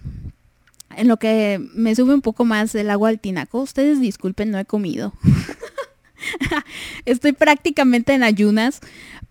en 0.97 1.09
lo 1.09 1.19
que 1.19 1.61
me 1.75 1.95
sube 1.95 2.15
un 2.15 2.23
poco 2.23 2.47
más 2.47 2.75
el 2.75 2.89
agua 2.89 3.11
al 3.11 3.21
tinaco. 3.21 3.61
Ustedes 3.61 4.01
disculpen, 4.01 4.51
no 4.51 4.59
he 4.59 4.65
comido. 4.65 5.13
Estoy 7.05 7.33
prácticamente 7.33 8.15
en 8.15 8.23
ayunas. 8.23 8.81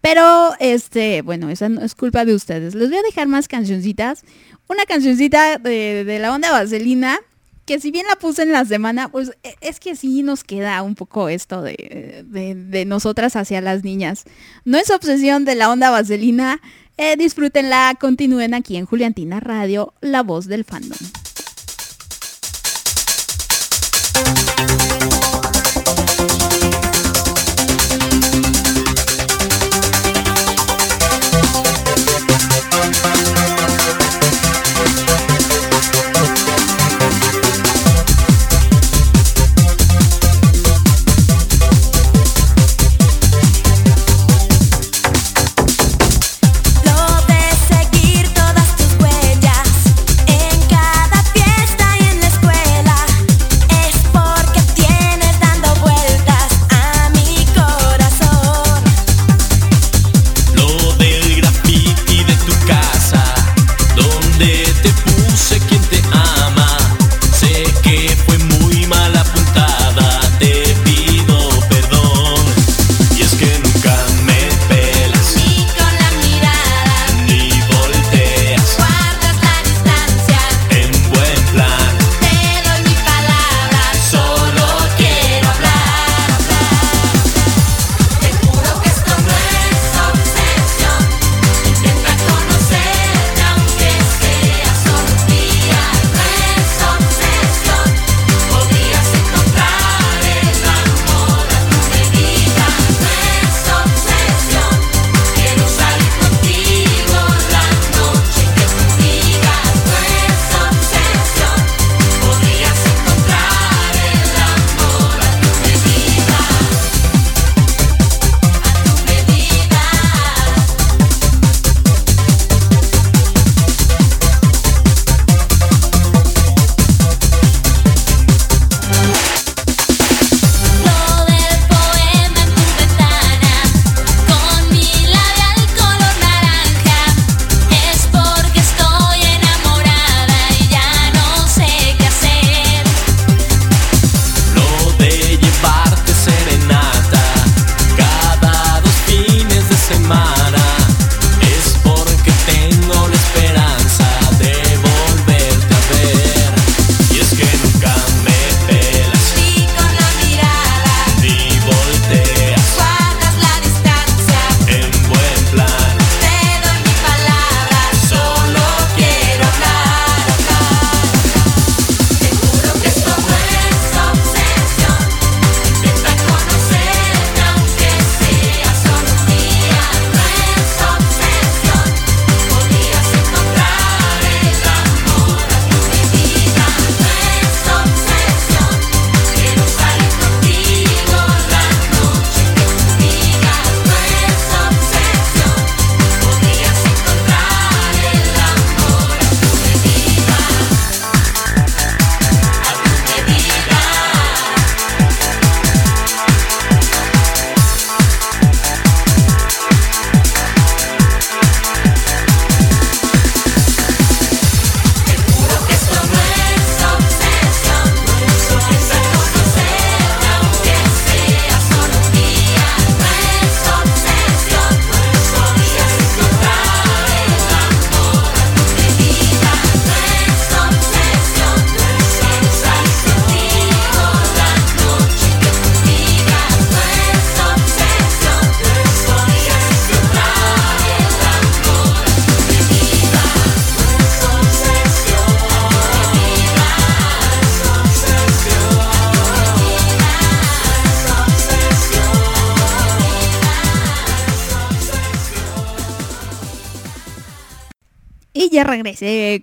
Pero, 0.02 0.54
este, 0.60 1.24
bueno, 1.24 1.50
esa 1.50 1.70
no 1.70 1.82
es 1.82 1.96
culpa 1.96 2.24
de 2.24 2.36
ustedes. 2.36 2.76
Les 2.76 2.88
voy 2.88 3.00
a 3.00 3.02
dejar 3.02 3.28
más 3.28 3.48
cancioncitas. 3.48 4.22
Una 4.68 4.86
cancioncita 4.86 5.58
de, 5.58 6.20
la 6.22 6.32
onda 6.32 6.52
vaselina, 6.52 7.20
que 7.66 7.80
si 7.80 7.92
bien 7.92 8.06
la 8.08 8.16
puse 8.16 8.44
en 8.44 8.52
la 8.52 8.64
semana, 8.66 9.10
pues 9.10 9.32
e, 9.44 9.56
es 9.62 9.80
que 9.80 9.96
sí 9.96 10.24
nos 10.24 10.44
queda 10.44 10.82
un 10.84 10.96
poco 10.96 11.30
esto 11.30 11.62
de, 11.62 12.24
de, 12.26 12.86
nosotras 12.86 13.36
hacia 13.36 13.62
las 13.62 13.84
niñas. 13.84 14.24
No 14.64 14.78
es 14.78 14.90
obsesión 14.92 15.46
de 15.46 15.56
la 15.56 15.72
onda 15.72 15.90
vaselina. 15.90 16.62
Eh, 16.98 17.18
disfrútenla, 17.18 17.98
continúen 18.00 18.54
aquí 18.54 18.78
en 18.78 18.86
Juliantina 18.86 19.40
Radio, 19.40 19.94
la 20.00 20.24
voz 20.24 20.46
del 20.48 20.64
fandom. 20.64 20.98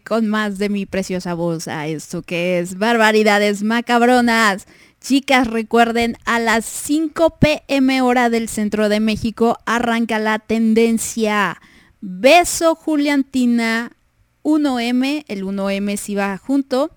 Con 0.05 0.29
más 0.29 0.59
de 0.59 0.69
mi 0.69 0.87
preciosa 0.87 1.35
voz 1.35 1.69
a 1.69 1.87
esto 1.87 2.23
que 2.23 2.59
es 2.59 2.79
Barbaridades 2.79 3.63
Macabronas. 3.63 4.67
Chicas, 5.01 5.47
recuerden, 5.47 6.17
a 6.25 6.39
las 6.39 6.65
5 6.65 7.39
pm 7.39 8.03
hora 8.03 8.31
del 8.31 8.49
centro 8.49 8.89
de 8.89 9.01
México 9.01 9.59
arranca 9.67 10.19
la 10.19 10.39
tendencia. 10.39 11.61
Beso 12.01 12.75
Juliantina 12.75 13.93
1M, 14.43 15.25
el 15.29 15.45
1M 15.45 15.97
si 15.97 16.15
va 16.15 16.39
junto. 16.39 16.91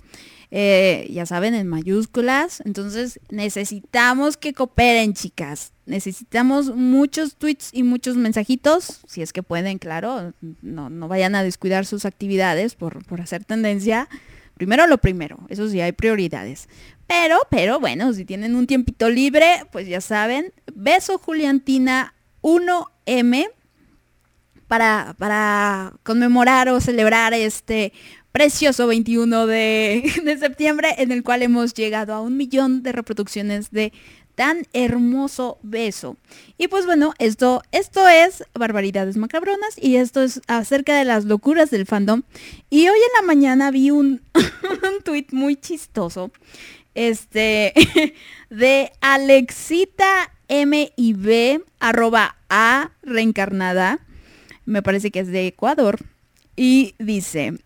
Eh, 0.52 1.08
ya 1.12 1.26
saben, 1.26 1.54
en 1.56 1.68
mayúsculas. 1.68 2.62
Entonces 2.66 3.20
necesitamos 3.30 4.38
que 4.38 4.54
cooperen, 4.54 5.14
chicas. 5.14 5.74
Necesitamos 5.86 6.76
muchos 6.76 7.36
tweets 7.36 7.70
y 7.72 7.84
muchos 7.84 8.16
mensajitos, 8.16 9.02
si 9.08 9.22
es 9.22 9.34
que 9.34 9.44
pueden, 9.44 9.78
claro. 9.78 10.34
No, 10.62 10.90
no 10.90 11.08
vayan 11.08 11.36
a 11.36 11.44
descuidar 11.44 11.86
sus 11.86 12.06
actividades 12.06 12.76
por, 12.76 13.06
por 13.06 13.22
hacer 13.22 13.46
tendencia. 13.46 14.10
Primero 14.56 14.88
lo 14.88 14.98
primero, 14.98 15.40
eso 15.50 15.68
sí, 15.70 15.82
hay 15.82 15.92
prioridades. 15.92 16.70
Pero, 17.08 17.40
pero 17.52 17.80
bueno, 17.80 18.14
si 18.14 18.26
tienen 18.26 18.56
un 18.56 18.68
tiempito 18.68 19.10
libre, 19.10 19.66
pues 19.72 19.88
ya 19.88 20.02
saben, 20.02 20.54
beso 20.74 21.18
Juliantina 21.18 22.16
1M 22.42 23.50
para, 24.68 25.16
para 25.20 25.94
conmemorar 26.04 26.70
o 26.70 26.82
celebrar 26.82 27.34
este 27.34 27.94
precioso 28.36 28.86
21 28.88 29.48
de, 29.48 30.38
septiembre 30.38 30.90
en 30.98 31.14
el 31.14 31.24
cual 31.24 31.42
hemos 31.42 31.74
llegado 31.74 32.14
a 32.14 32.20
un 32.20 32.36
millón 32.36 32.84
de 32.84 32.92
reproducciones 32.92 33.72
de 33.72 33.94
tan 34.36 34.68
hermoso 34.74 35.58
beso. 35.64 36.18
Y 36.58 36.68
pues 36.68 36.86
bueno, 36.86 37.14
esto, 37.18 37.62
esto 37.72 38.10
es 38.10 38.44
Barbaridades 38.54 39.16
Macabronas 39.16 39.82
y 39.82 39.96
esto 39.96 40.22
es 40.22 40.42
acerca 40.48 40.98
de 40.98 41.06
las 41.06 41.24
locuras 41.24 41.70
del 41.72 41.86
fandom. 41.86 42.24
Y 42.70 42.90
hoy 42.90 42.98
en 42.98 43.22
la 43.22 43.26
mañana 43.26 43.72
vi 43.72 43.92
un, 43.92 44.22
un 44.34 45.02
tweet 45.06 45.28
muy 45.32 45.56
chistoso 45.56 46.30
este, 46.94 47.74
de 48.50 48.92
Alexita 49.00 50.34
M 50.50 50.92
y 50.98 51.14
B, 51.14 51.64
arroba 51.80 52.36
A 52.50 52.92
reencarnada, 53.02 54.00
me 54.66 54.82
parece 54.82 55.10
que 55.10 55.22
es 55.22 55.30
de 55.30 55.48
Ecuador, 55.48 56.00
y 56.58 56.96
dice, 57.00 57.60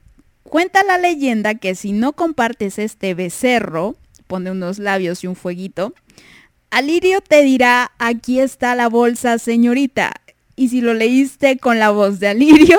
cuenta 0.50 0.84
la 0.84 0.98
leyenda 0.98 1.56
que 1.56 1.76
si 1.76 1.94
no 1.94 2.14
compartes 2.14 2.80
este 2.80 3.14
becerro, 3.14 3.96
pone 4.28 4.52
unos 4.52 4.80
labios 4.80 5.24
y 5.24 5.28
un 5.28 5.36
fueguito, 5.36 5.94
Alirio 6.72 7.22
te 7.22 7.44
dirá, 7.44 7.92
aquí 7.98 8.40
está 8.40 8.76
la 8.76 8.90
bolsa, 8.90 9.40
señorita. 9.40 10.12
Y 10.56 10.70
si 10.70 10.82
lo 10.82 10.94
leíste 10.94 11.58
con 11.58 11.80
la 11.80 11.90
voz 11.90 12.20
de 12.20 12.28
Alirio, 12.28 12.78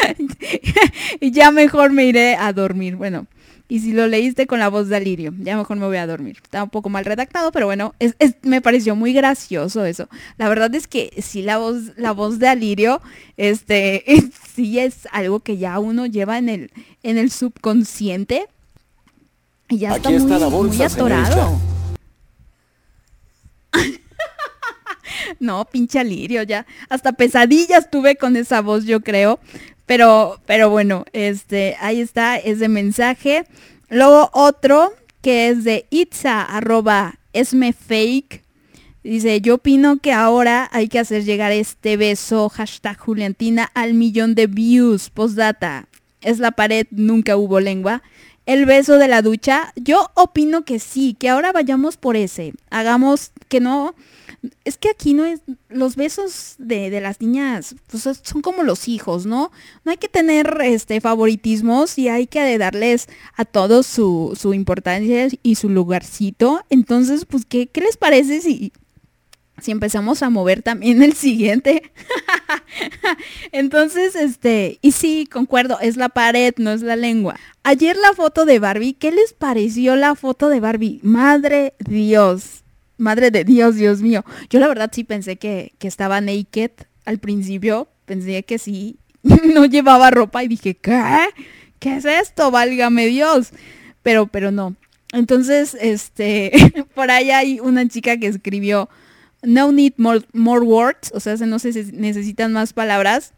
ya 1.20 1.50
mejor 1.50 1.92
me 1.92 2.06
iré 2.06 2.34
a 2.34 2.52
dormir. 2.52 2.96
Bueno, 2.96 3.26
y 3.68 3.80
si 3.80 3.92
lo 3.92 4.06
leíste 4.06 4.46
con 4.46 4.60
la 4.60 4.68
voz 4.68 4.88
de 4.88 4.96
Alirio, 4.96 5.34
ya 5.38 5.56
mejor 5.56 5.76
me 5.76 5.86
voy 5.86 5.96
a 5.96 6.06
dormir. 6.06 6.38
Está 6.42 6.62
un 6.62 6.70
poco 6.70 6.88
mal 6.88 7.04
redactado, 7.04 7.50
pero 7.50 7.66
bueno, 7.66 7.94
me 8.42 8.60
pareció 8.60 8.94
muy 8.94 9.12
gracioso 9.12 9.84
eso. 9.84 10.08
La 10.38 10.48
verdad 10.48 10.72
es 10.74 10.86
que 10.86 11.12
sí 11.20 11.42
la 11.42 11.58
voz, 11.58 11.96
la 11.96 12.12
voz 12.12 12.38
de 12.38 12.46
Alirio, 12.46 13.00
este, 13.36 14.04
sí 14.54 14.78
es 14.78 15.08
algo 15.10 15.40
que 15.40 15.56
ya 15.58 15.78
uno 15.80 16.06
lleva 16.06 16.38
en 16.38 16.48
el, 16.48 16.70
en 17.02 17.18
el 17.18 17.30
subconsciente. 17.32 18.46
Y 19.68 19.78
ya 19.78 19.96
está, 19.96 20.10
muy, 20.10 20.80
atorado. 20.80 21.58
no, 25.40 25.64
pinche 25.64 25.98
Alirio, 25.98 26.44
ya. 26.44 26.66
Hasta 26.88 27.12
pesadillas 27.12 27.90
tuve 27.90 28.14
con 28.14 28.36
esa 28.36 28.60
voz, 28.60 28.84
yo 28.84 29.00
creo. 29.00 29.40
Pero, 29.86 30.40
pero 30.46 30.68
bueno, 30.68 31.04
este, 31.12 31.76
ahí 31.80 32.00
está 32.00 32.36
ese 32.36 32.68
mensaje. 32.68 33.46
Luego 33.88 34.30
otro 34.32 34.92
que 35.22 35.48
es 35.48 35.64
de 35.64 35.86
Itza, 35.90 36.42
arroba 36.42 37.18
esmefake. 37.32 38.42
Dice, 39.02 39.40
yo 39.40 39.54
opino 39.54 39.98
que 39.98 40.12
ahora 40.12 40.68
hay 40.72 40.88
que 40.88 40.98
hacer 40.98 41.24
llegar 41.24 41.52
este 41.52 41.96
beso, 41.96 42.48
hashtag 42.48 42.98
Juliantina, 42.98 43.70
al 43.74 43.94
millón 43.94 44.34
de 44.34 44.48
views. 44.48 45.10
Postdata, 45.10 45.86
es 46.20 46.40
la 46.40 46.50
pared, 46.50 46.86
nunca 46.90 47.36
hubo 47.36 47.60
lengua. 47.60 48.02
El 48.46 48.64
beso 48.64 48.98
de 48.98 49.08
la 49.08 49.22
ducha, 49.22 49.72
yo 49.74 50.10
opino 50.14 50.64
que 50.64 50.78
sí, 50.78 51.16
que 51.18 51.28
ahora 51.28 51.52
vayamos 51.52 51.96
por 51.96 52.16
ese. 52.16 52.54
Hagamos 52.70 53.32
que 53.48 53.58
no, 53.58 53.96
es 54.64 54.76
que 54.78 54.90
aquí 54.90 55.14
no 55.14 55.24
es, 55.24 55.40
los 55.68 55.96
besos 55.96 56.54
de, 56.58 57.00
las 57.00 57.20
niñas 57.20 57.74
pues, 57.88 58.08
son 58.22 58.42
como 58.42 58.62
los 58.62 58.88
hijos, 58.88 59.26
¿no? 59.26 59.50
No 59.84 59.90
hay 59.90 59.96
que 59.96 60.08
tener 60.08 60.58
este 60.62 61.00
favoritismos 61.00 61.98
y 61.98 62.08
hay 62.08 62.26
que 62.26 62.56
darles 62.58 63.08
a 63.34 63.44
todos 63.44 63.86
su, 63.86 64.36
su 64.40 64.54
importancia 64.54 65.28
y 65.42 65.54
su 65.56 65.68
lugarcito. 65.68 66.64
Entonces, 66.70 67.24
pues, 67.24 67.44
¿qué, 67.46 67.66
qué 67.66 67.80
les 67.80 67.96
parece 67.96 68.40
si, 68.40 68.72
si 69.60 69.70
empezamos 69.70 70.22
a 70.22 70.30
mover 70.30 70.62
también 70.62 71.02
el 71.02 71.14
siguiente. 71.14 71.90
Entonces, 73.52 74.14
este, 74.14 74.78
y 74.82 74.92
sí, 74.92 75.28
concuerdo, 75.30 75.78
es 75.80 75.96
la 75.96 76.08
pared, 76.08 76.54
no 76.58 76.72
es 76.72 76.82
la 76.82 76.96
lengua. 76.96 77.36
Ayer 77.62 77.96
la 77.96 78.12
foto 78.12 78.44
de 78.44 78.58
Barbie, 78.58 78.94
¿qué 78.94 79.10
les 79.10 79.32
pareció 79.32 79.96
la 79.96 80.14
foto 80.14 80.48
de 80.48 80.60
Barbie? 80.60 81.00
Madre 81.02 81.74
Dios. 81.78 82.64
Madre 82.98 83.30
de 83.30 83.44
Dios, 83.44 83.76
Dios 83.76 84.00
mío. 84.00 84.24
Yo 84.50 84.58
la 84.60 84.68
verdad 84.68 84.90
sí 84.92 85.04
pensé 85.04 85.36
que, 85.36 85.72
estaba 85.80 86.20
naked 86.20 86.70
al 87.04 87.18
principio. 87.18 87.88
Pensé 88.04 88.42
que 88.44 88.58
sí. 88.58 88.98
no 89.22 89.64
llevaba 89.64 90.10
ropa 90.10 90.44
y 90.44 90.48
dije, 90.48 90.76
¿qué? 90.76 91.02
¿Qué 91.78 91.96
es 91.96 92.04
esto? 92.04 92.50
Válgame 92.50 93.06
Dios. 93.06 93.50
Pero, 94.02 94.26
pero 94.26 94.50
no. 94.50 94.76
Entonces, 95.12 95.76
este, 95.80 96.52
por 96.94 97.10
ahí 97.10 97.30
hay 97.30 97.60
una 97.60 97.86
chica 97.88 98.16
que 98.16 98.26
escribió, 98.26 98.88
no 99.42 99.72
need 99.72 99.94
more, 99.96 100.24
words, 100.34 101.12
o 101.14 101.20
sea, 101.20 101.36
no 101.36 101.58
se 101.58 101.84
necesitan 101.92 102.52
más 102.52 102.72
palabras. 102.72 103.32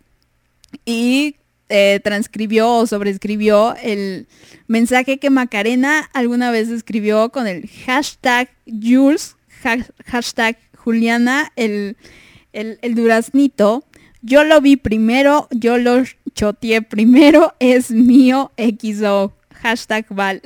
Y 0.84 1.36
eh, 1.68 2.00
transcribió 2.02 2.70
o 2.72 2.86
sobreescribió 2.86 3.74
el 3.82 4.26
mensaje 4.66 5.18
que 5.18 5.30
Macarena 5.30 6.08
alguna 6.12 6.50
vez 6.50 6.68
escribió 6.68 7.30
con 7.30 7.46
el 7.46 7.68
hashtag 7.86 8.50
Jules 8.66 9.36
hashtag 10.06 10.56
Juliana, 10.76 11.52
el, 11.56 11.96
el, 12.52 12.78
el 12.82 12.94
duraznito. 12.94 13.84
Yo 14.22 14.44
lo 14.44 14.60
vi 14.60 14.76
primero, 14.76 15.48
yo 15.50 15.78
lo 15.78 16.02
choteé 16.34 16.82
primero, 16.82 17.54
es 17.60 17.90
mío 17.90 18.52
XO. 18.56 19.34
Hashtag 19.50 20.06
Val. 20.10 20.40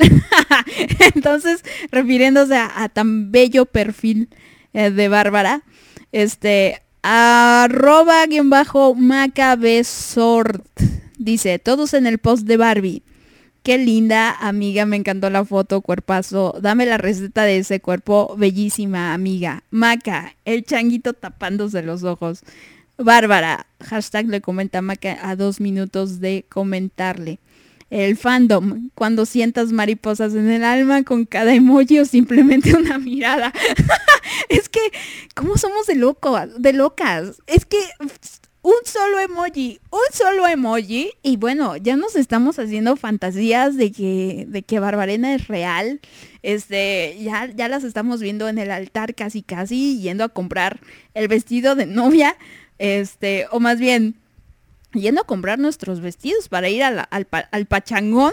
Entonces, 1.15 1.63
refiriéndose 1.91 2.57
a, 2.57 2.89
tan 2.89 3.31
bello 3.31 3.67
perfil 3.67 4.31
eh, 4.73 4.91
de 4.91 5.09
Bárbara, 5.09 5.63
este, 6.13 6.83
arroba 7.03 8.27
guion 8.27 8.51
bajo 8.51 8.95
macabesort. 8.95 10.65
Dice, 11.19 11.59
todos 11.59 11.95
en 11.95 12.07
el 12.07 12.19
post 12.19 12.47
de 12.47 12.57
Barbie. 12.57 13.03
Qué 13.63 13.79
linda 13.79 14.33
amiga, 14.33 14.87
me 14.87 14.97
encantó 14.97 15.31
la 15.31 15.45
foto, 15.45 15.83
cuerpazo. 15.83 16.59
Dame 16.61 16.85
la 16.85 16.99
receta 16.99 17.45
de 17.45 17.59
ese 17.59 17.79
cuerpo, 17.79 18.35
bellísima 18.37 19.15
amiga. 19.15 19.63
Maca, 19.71 20.35
el 20.45 20.65
changuito 20.65 21.13
tapándose 21.13 21.83
los 21.83 22.03
ojos. 22.03 22.43
Bárbara, 22.99 23.67
hashtag 23.81 24.27
le 24.27 24.41
comenta 24.41 24.83
Maca 24.83 25.17
a 25.23 25.37
dos 25.37 25.61
minutos 25.61 26.19
de 26.19 26.45
comentarle. 26.49 27.39
El 27.93 28.17
fandom, 28.17 28.89
cuando 28.95 29.27
sientas 29.27 29.71
mariposas 29.71 30.33
en 30.33 30.49
el 30.49 30.65
alma 30.65 31.03
con 31.03 31.27
cada 31.27 31.53
emoji 31.53 31.99
o 31.99 32.07
simplemente 32.07 32.75
una 32.79 32.99
mirada. 32.99 33.53
es 34.49 34.71
que, 34.71 34.81
¿cómo 35.35 35.59
somos 35.59 35.87
de 35.87 35.97
locos, 35.97 36.49
de 36.57 36.73
locas? 36.73 37.43
Es 37.47 37.67
que 37.67 37.77
un 38.63 38.77
solo 38.87 39.21
emoji, 39.21 39.79
un 39.91 40.01
solo 40.11 40.49
emoji. 40.49 41.11
Y 41.23 41.37
bueno, 41.37 41.77
ya 41.77 41.97
nos 41.97 42.17
estamos 42.17 42.59
haciendo 42.59 42.97
fantasías 42.97 43.77
de 43.77 43.93
que, 43.93 44.47
de 44.49 44.63
que 44.63 44.81
Barbarena 44.81 45.35
es 45.35 45.49
real. 45.49 46.01
Este, 46.43 47.19
ya, 47.21 47.51
ya 47.55 47.69
las 47.69 47.85
estamos 47.85 48.23
viendo 48.23 48.49
en 48.49 48.57
el 48.57 48.71
altar 48.71 49.15
casi 49.15 49.43
casi, 49.43 50.01
yendo 50.01 50.25
a 50.25 50.31
comprar 50.31 50.81
el 51.13 51.29
vestido 51.29 51.75
de 51.75 51.85
novia. 51.85 52.39
Este, 52.79 53.49
o 53.51 53.61
más 53.61 53.79
bien, 53.79 54.17
yendo 54.93 55.23
a 55.23 55.27
comprar 55.27 55.59
nuestros 55.59 56.01
vestidos 56.01 56.49
para 56.49 56.69
ir 56.69 56.83
al, 56.83 57.07
al, 57.11 57.67
pachangón. 57.67 58.33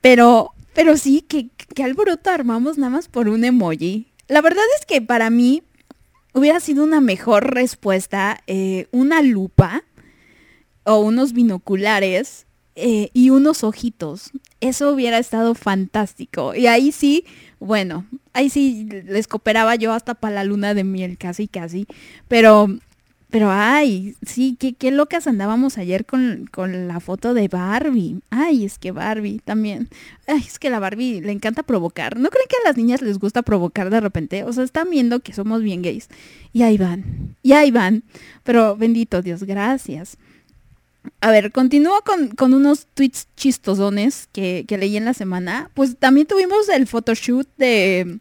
Pero, 0.00 0.52
pero 0.74 0.96
sí, 0.96 1.22
que, 1.22 1.48
que 1.74 1.82
alboroto 1.82 2.30
armamos 2.30 2.78
nada 2.78 2.90
más 2.90 3.08
por 3.08 3.28
un 3.28 3.44
emoji. 3.44 4.06
La 4.28 4.40
verdad 4.42 4.64
es 4.78 4.86
que 4.86 5.00
para 5.00 5.30
mí, 5.30 5.62
hubiera 6.38 6.60
sido 6.60 6.84
una 6.84 7.00
mejor 7.00 7.54
respuesta 7.54 8.42
eh, 8.46 8.86
una 8.90 9.22
lupa 9.22 9.84
o 10.84 11.00
unos 11.00 11.32
binoculares 11.32 12.46
eh, 12.76 13.10
y 13.12 13.30
unos 13.30 13.64
ojitos. 13.64 14.30
Eso 14.60 14.92
hubiera 14.92 15.18
estado 15.18 15.54
fantástico. 15.54 16.54
Y 16.54 16.66
ahí 16.66 16.92
sí, 16.92 17.24
bueno, 17.58 18.06
ahí 18.32 18.50
sí 18.50 18.88
les 19.04 19.28
cooperaba 19.28 19.74
yo 19.74 19.92
hasta 19.92 20.14
para 20.14 20.36
la 20.36 20.44
luna 20.44 20.74
de 20.74 20.84
miel, 20.84 21.18
casi, 21.18 21.48
casi. 21.48 21.86
Pero, 22.28 22.68
pero 23.30 23.50
ay, 23.50 24.14
sí, 24.24 24.56
qué, 24.58 24.72
qué 24.72 24.90
locas 24.90 25.26
andábamos 25.26 25.76
ayer 25.76 26.06
con, 26.06 26.48
con, 26.50 26.88
la 26.88 26.98
foto 26.98 27.34
de 27.34 27.48
Barbie. 27.48 28.20
Ay, 28.30 28.64
es 28.64 28.78
que 28.78 28.90
Barbie 28.90 29.40
también. 29.44 29.90
Ay, 30.26 30.42
es 30.46 30.58
que 30.58 30.70
la 30.70 30.78
Barbie 30.78 31.20
le 31.20 31.32
encanta 31.32 31.62
provocar. 31.62 32.18
¿No 32.18 32.30
creen 32.30 32.46
que 32.48 32.56
a 32.56 32.68
las 32.68 32.78
niñas 32.78 33.02
les 33.02 33.18
gusta 33.18 33.42
provocar 33.42 33.90
de 33.90 34.00
repente? 34.00 34.44
O 34.44 34.52
sea, 34.54 34.64
están 34.64 34.88
viendo 34.88 35.20
que 35.20 35.34
somos 35.34 35.62
bien 35.62 35.82
gays. 35.82 36.08
Y 36.54 36.62
ahí 36.62 36.78
van, 36.78 37.36
y 37.42 37.52
ahí 37.52 37.70
van. 37.70 38.02
Pero 38.44 38.76
bendito 38.76 39.20
Dios, 39.20 39.42
gracias. 39.42 40.16
A 41.20 41.30
ver, 41.30 41.52
continúo 41.52 42.00
con, 42.06 42.28
con 42.28 42.54
unos 42.54 42.86
tweets 42.94 43.28
chistosones 43.36 44.28
que, 44.32 44.64
que, 44.66 44.78
leí 44.78 44.96
en 44.96 45.04
la 45.04 45.12
semana. 45.12 45.70
Pues 45.74 45.98
también 45.98 46.26
tuvimos 46.26 46.66
el 46.70 46.86
photoshoot 46.86 47.46
de, 47.58 48.20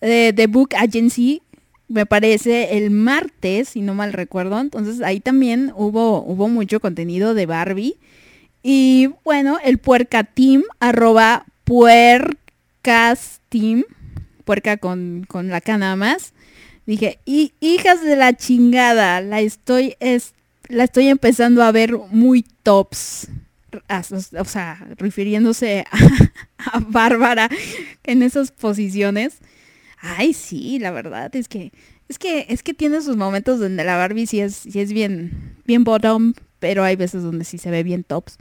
de, 0.00 0.32
de 0.32 0.46
Book 0.48 0.74
Agency 0.74 1.40
me 1.90 2.06
parece, 2.06 2.78
el 2.78 2.90
martes, 2.90 3.70
si 3.70 3.82
no 3.82 3.94
mal 3.94 4.12
recuerdo. 4.12 4.60
Entonces 4.60 5.02
ahí 5.02 5.18
también 5.18 5.72
hubo, 5.74 6.22
hubo 6.22 6.48
mucho 6.48 6.78
contenido 6.78 7.34
de 7.34 7.46
Barbie. 7.46 7.96
Y 8.62 9.10
bueno, 9.24 9.58
el 9.64 9.78
puerca 9.78 10.22
team, 10.22 10.62
arroba 10.78 11.46
puercasteam, 11.64 12.22
puerca 14.44 14.76
con, 14.76 15.26
con 15.28 15.48
la 15.48 15.60
K 15.60 15.96
más. 15.96 16.32
Dije, 16.86 17.18
y 17.24 17.54
hijas 17.58 18.04
de 18.04 18.14
la 18.14 18.34
chingada, 18.34 19.20
la 19.20 19.40
estoy, 19.40 19.96
es, 19.98 20.34
la 20.68 20.84
estoy 20.84 21.08
empezando 21.08 21.64
a 21.64 21.72
ver 21.72 21.98
muy 22.10 22.44
tops. 22.62 23.26
O 24.38 24.44
sea, 24.44 24.86
refiriéndose 24.96 25.84
a 26.58 26.78
Bárbara 26.78 27.48
en 28.04 28.22
esas 28.22 28.52
posiciones. 28.52 29.38
Ay, 30.00 30.32
sí, 30.32 30.78
la 30.78 30.90
verdad 30.90 31.34
es 31.36 31.48
que 31.48 31.72
es 32.08 32.18
que 32.18 32.46
es 32.48 32.62
que 32.62 32.74
tiene 32.74 33.00
sus 33.02 33.16
momentos 33.16 33.60
donde 33.60 33.84
la 33.84 33.96
Barbie 33.96 34.26
sí 34.26 34.40
es 34.40 34.54
sí 34.54 34.80
es 34.80 34.92
bien 34.92 35.56
bien 35.64 35.84
bottom, 35.84 36.34
pero 36.58 36.82
hay 36.82 36.96
veces 36.96 37.22
donde 37.22 37.44
sí 37.44 37.58
se 37.58 37.70
ve 37.70 37.82
bien 37.82 38.04
tops. 38.04 38.38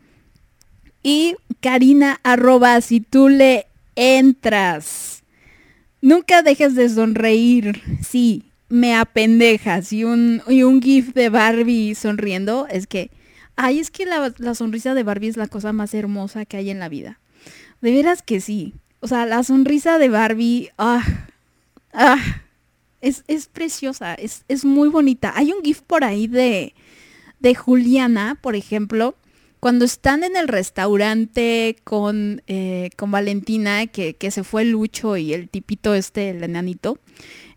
Y 1.04 1.36
Karina 1.62 2.20
arroba 2.24 2.82
si 2.82 3.00
tú 3.00 3.30
le 3.30 3.68
entras. 3.96 5.24
Nunca 6.02 6.42
dejes 6.42 6.76
de 6.76 6.90
sonreír. 6.90 7.82
Sí, 8.08 8.46
me 8.70 8.96
apendejas. 8.96 9.92
Y 9.92 10.04
un, 10.04 10.42
y 10.48 10.64
un 10.64 10.82
gif 10.82 11.14
de 11.14 11.30
Barbie 11.30 11.96
sonriendo 11.96 12.68
es 12.70 12.88
que, 12.88 13.12
ay, 13.56 13.80
es 13.80 13.92
que 13.92 14.06
la, 14.06 14.34
la 14.38 14.56
sonrisa 14.56 14.94
de 14.94 15.04
Barbie 15.04 15.30
es 15.30 15.38
la 15.38 15.48
cosa 15.48 15.74
más 15.74 15.94
hermosa 15.94 16.46
que 16.46 16.58
hay 16.58 16.70
en 16.70 16.80
la 16.80 16.90
vida. 16.90 17.20
De 17.82 17.92
veras 17.92 18.22
que 18.22 18.40
sí. 18.42 18.74
O 19.02 19.08
sea, 19.08 19.26
la 19.26 19.44
sonrisa 19.44 19.98
de 19.98 20.10
Barbie, 20.10 20.70
ah, 20.78 21.04
Ah, 21.94 22.42
es, 23.02 23.24
es 23.28 23.48
preciosa, 23.48 24.14
es, 24.14 24.44
es, 24.48 24.66
muy 24.66 24.90
bonita. 24.90 25.34
Hay 25.36 25.52
un 25.52 25.64
GIF 25.64 25.82
por 25.82 26.04
ahí 26.04 26.28
de, 26.28 26.74
de 27.40 27.56
Juliana, 27.56 28.38
por 28.42 28.56
ejemplo, 28.56 29.16
cuando 29.60 29.86
están 29.86 30.24
en 30.24 30.38
el 30.38 30.48
restaurante 30.48 31.78
con, 31.84 32.44
eh, 32.48 32.90
con 32.96 33.12
Valentina, 33.12 33.88
que, 33.88 34.16
que, 34.16 34.32
se 34.32 34.44
fue 34.44 34.66
Lucho 34.66 35.18
y 35.18 35.34
el 35.34 35.50
tipito 35.50 35.94
este, 35.94 36.30
el 36.30 36.44
enanito, 36.44 37.00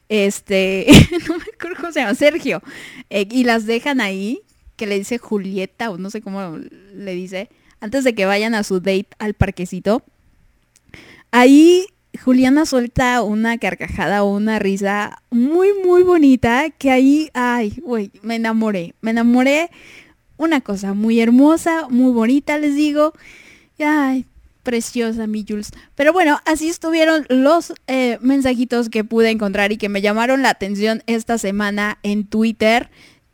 este, 0.08 0.86
no 1.28 1.38
me 1.38 1.44
acuerdo 1.54 1.76
cómo 1.80 1.92
se 1.92 2.00
llama, 2.00 2.14
Sergio, 2.14 2.62
eh, 3.10 3.26
y 3.30 3.44
las 3.44 3.66
dejan 3.66 4.00
ahí, 4.00 4.42
que 4.76 4.86
le 4.86 4.98
dice 4.98 5.18
Julieta, 5.18 5.90
o 5.90 5.98
no 5.98 6.10
sé 6.10 6.22
cómo 6.22 6.58
le 6.58 7.14
dice, 7.14 7.50
antes 7.80 8.04
de 8.04 8.14
que 8.14 8.26
vayan 8.26 8.54
a 8.54 8.62
su 8.62 8.80
date 8.80 9.08
al 9.18 9.34
parquecito. 9.34 10.04
Ahí 11.30 11.86
Juliana 12.20 12.66
suelta 12.66 13.22
una 13.22 13.58
carcajada 13.58 14.22
o 14.22 14.36
una 14.36 14.58
risa 14.58 15.22
muy, 15.30 15.68
muy 15.84 16.02
bonita 16.02 16.70
que 16.70 16.90
ahí, 16.90 17.30
ay, 17.34 17.74
güey, 17.82 18.10
me 18.22 18.36
enamoré. 18.36 18.94
Me 19.00 19.10
enamoré. 19.12 19.70
Una 20.36 20.60
cosa 20.60 20.92
muy 20.94 21.20
hermosa, 21.20 21.88
muy 21.88 22.12
bonita, 22.12 22.58
les 22.58 22.74
digo. 22.74 23.12
Ay, 23.78 24.26
preciosa, 24.62 25.26
mi 25.26 25.44
Jules. 25.48 25.70
Pero 25.94 26.12
bueno, 26.12 26.40
así 26.44 26.68
estuvieron 26.68 27.26
los 27.28 27.72
eh, 27.86 28.18
mensajitos 28.20 28.88
que 28.88 29.04
pude 29.04 29.30
encontrar 29.30 29.72
y 29.72 29.76
que 29.76 29.88
me 29.88 30.02
llamaron 30.02 30.42
la 30.42 30.50
atención 30.50 31.02
esta 31.06 31.38
semana 31.38 31.98
en 32.02 32.26
Twitter. 32.26 32.90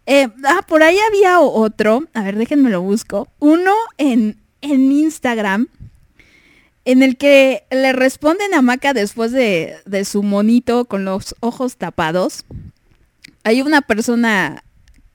Eh, 0.06 0.28
ah, 0.44 0.62
por 0.66 0.82
ahí 0.82 0.98
había 1.08 1.40
otro. 1.40 2.04
A 2.14 2.22
ver, 2.22 2.36
déjenme 2.36 2.70
lo 2.70 2.82
busco. 2.82 3.28
Uno 3.38 3.72
en, 3.98 4.36
en 4.60 4.92
Instagram 4.92 5.68
en 6.88 7.02
el 7.02 7.16
que 7.18 7.64
le 7.70 7.92
responden 7.92 8.54
a 8.54 8.62
Maca 8.62 8.94
después 8.94 9.30
de, 9.30 9.76
su 10.06 10.22
monito 10.22 10.86
con 10.86 11.04
los 11.04 11.36
ojos 11.40 11.76
tapados. 11.76 12.46
Hay 13.44 13.60
una 13.60 13.82
persona 13.82 14.64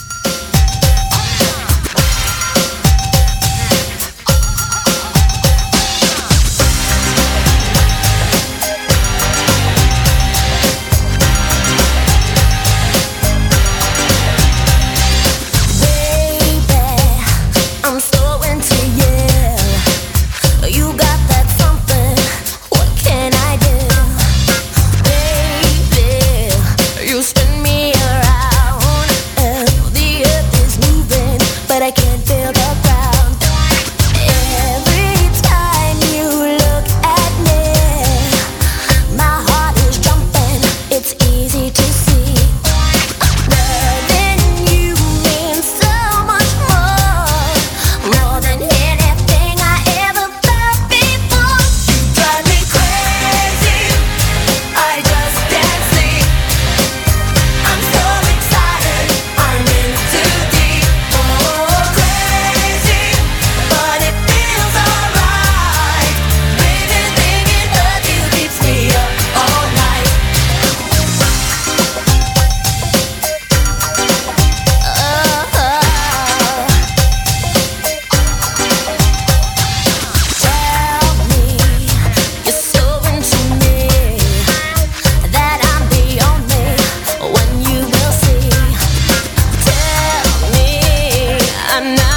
I'm 91.80 91.94
not 91.94 92.09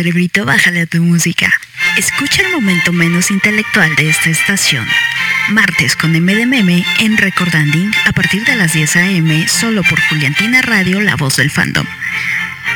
cerebrito, 0.00 0.46
bájale 0.46 0.80
a 0.80 0.86
tu 0.86 1.02
música. 1.02 1.52
Escucha 1.98 2.40
el 2.40 2.50
momento 2.52 2.90
menos 2.90 3.30
intelectual 3.30 3.94
de 3.96 4.08
esta 4.08 4.30
estación. 4.30 4.86
Martes 5.50 5.94
con 5.94 6.16
M 6.16 6.34
de 6.34 6.46
Meme 6.46 6.86
en 7.00 7.18
Recordanding 7.18 7.92
a 8.06 8.12
partir 8.12 8.42
de 8.46 8.56
las 8.56 8.72
10 8.72 8.96
a.m. 8.96 9.46
solo 9.46 9.82
por 9.82 10.00
Juliantina 10.00 10.62
Radio, 10.62 11.02
la 11.02 11.16
voz 11.16 11.36
del 11.36 11.50
fandom. 11.50 11.86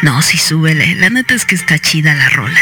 No, 0.02 0.20
sí, 0.20 0.36
súbele. 0.36 0.96
La 0.96 1.08
neta 1.08 1.32
es 1.32 1.46
que 1.46 1.54
está 1.54 1.78
chida 1.78 2.12
la 2.12 2.28
rola. 2.28 2.60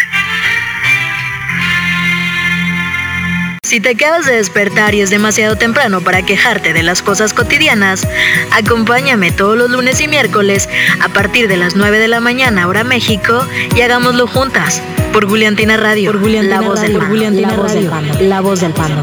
Si 3.72 3.80
te 3.80 3.88
acabas 3.88 4.26
de 4.26 4.36
despertar 4.36 4.94
y 4.94 5.00
es 5.00 5.08
demasiado 5.08 5.56
temprano 5.56 6.02
para 6.02 6.20
quejarte 6.26 6.74
de 6.74 6.82
las 6.82 7.00
cosas 7.00 7.32
cotidianas, 7.32 8.06
acompáñame 8.50 9.32
todos 9.32 9.56
los 9.56 9.70
lunes 9.70 9.98
y 10.02 10.08
miércoles 10.08 10.68
a 11.00 11.08
partir 11.08 11.48
de 11.48 11.56
las 11.56 11.74
9 11.74 11.98
de 11.98 12.06
la 12.06 12.20
mañana 12.20 12.68
hora 12.68 12.84
México 12.84 13.46
y 13.74 13.80
hagámoslo 13.80 14.26
juntas 14.26 14.82
por 15.14 15.26
Juliantina 15.26 15.78
Radio, 15.78 16.12
por 16.12 16.20
la 16.20 16.60
voz 16.60 16.82
del 16.82 16.92
la 16.98 17.56
voz 17.56 17.72
del 17.72 18.28
la 18.28 18.40
voz 18.42 18.60
del 18.60 18.74
pando 18.74 19.02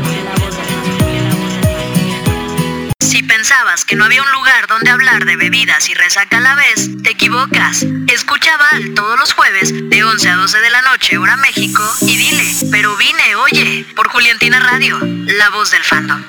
pensabas 3.39 3.85
que 3.85 3.95
no 3.95 4.03
había 4.03 4.21
un 4.21 4.29
lugar 4.33 4.67
donde 4.67 4.89
hablar 4.89 5.23
de 5.23 5.37
bebidas 5.37 5.87
y 5.87 5.93
resaca 5.93 6.39
a 6.39 6.41
la 6.41 6.55
vez, 6.55 6.89
te 7.03 7.11
equivocas. 7.11 7.85
Escucha 8.07 8.57
Val 8.57 8.93
todos 8.93 9.17
los 9.17 9.31
jueves 9.31 9.71
de 9.89 10.03
11 10.03 10.27
a 10.27 10.35
12 10.35 10.59
de 10.59 10.69
la 10.69 10.81
noche, 10.81 11.17
hora 11.17 11.37
México, 11.37 11.81
y 12.01 12.17
dile, 12.17 12.43
pero 12.69 12.97
vine, 12.97 13.37
oye, 13.37 13.85
por 13.95 14.09
Juliantina 14.09 14.59
Radio, 14.59 14.99
la 15.01 15.49
voz 15.51 15.71
del 15.71 15.81
fandom. 15.85 16.21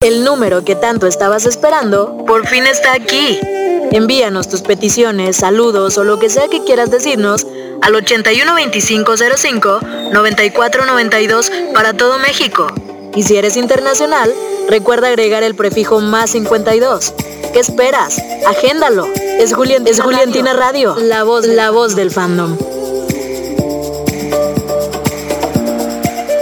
El 0.00 0.24
número 0.24 0.64
que 0.64 0.74
tanto 0.74 1.06
estabas 1.06 1.44
esperando, 1.44 2.24
por 2.26 2.46
fin 2.46 2.64
está 2.66 2.94
aquí. 2.94 3.38
Envíanos 3.92 4.48
tus 4.48 4.62
peticiones, 4.62 5.36
saludos 5.36 5.98
o 5.98 6.04
lo 6.04 6.18
que 6.18 6.30
sea 6.30 6.48
que 6.48 6.64
quieras 6.64 6.90
decirnos 6.90 7.46
al 7.82 7.94
812505 7.94 9.80
9492 10.14 11.52
para 11.74 11.92
todo 11.92 12.18
México. 12.18 12.68
Y 13.16 13.22
si 13.22 13.34
eres 13.36 13.56
internacional, 13.56 14.30
recuerda 14.68 15.08
agregar 15.08 15.42
el 15.42 15.54
prefijo 15.54 16.00
más 16.02 16.32
52. 16.32 17.14
¿Qué 17.54 17.60
esperas? 17.60 18.20
Agéndalo. 18.46 19.06
Es, 19.40 19.54
es 19.86 20.00
Juliantina 20.00 20.52
Radio, 20.52 20.94
la 21.00 21.24
voz, 21.24 21.46
la 21.46 21.70
voz 21.70 21.96
del 21.96 22.10
fandom. 22.10 22.58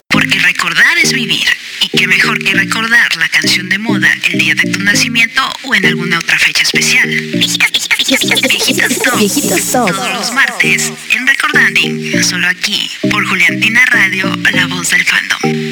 Porque 0.09 0.39
recordar 0.41 0.99
es 1.01 1.13
vivir. 1.13 1.47
Y 1.81 1.89
qué 1.97 2.09
mejor 2.09 2.43
que 2.43 2.53
recordar 2.55 3.17
la 3.19 3.29
canción 3.29 3.69
de 3.69 3.79
moda 3.79 4.09
el 4.33 4.39
día 4.39 4.55
de 4.57 4.69
tu 4.73 4.81
nacimiento 4.81 5.43
o 5.63 5.77
en 5.77 5.87
alguna 5.87 6.19
otra 6.19 6.41
fecha 6.41 6.63
especial. 6.63 7.09
Viejitas, 7.09 7.71
viejitas, 7.71 8.41
viejitas, 8.43 8.99
viejitas, 9.17 9.71
Todos 9.71 10.13
los 10.13 10.33
martes 10.33 10.93
en 11.11 11.25
Recordanding, 11.25 12.25
solo 12.25 12.49
aquí, 12.49 12.91
por 13.13 13.25
Juliantina 13.29 13.87
Radio, 13.87 14.35
la 14.53 14.67
voz 14.67 14.91
del 14.91 15.05
fandom. 15.05 15.64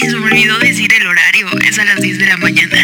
Se 0.00 0.16
me 0.16 0.24
olvidó 0.24 0.58
decir 0.58 0.90
el 0.94 1.06
horario. 1.06 1.46
Es 1.68 1.78
a 1.78 1.84
las 1.84 2.00
10 2.00 2.18
de 2.18 2.26
la 2.26 2.36
mañana. 2.38 2.76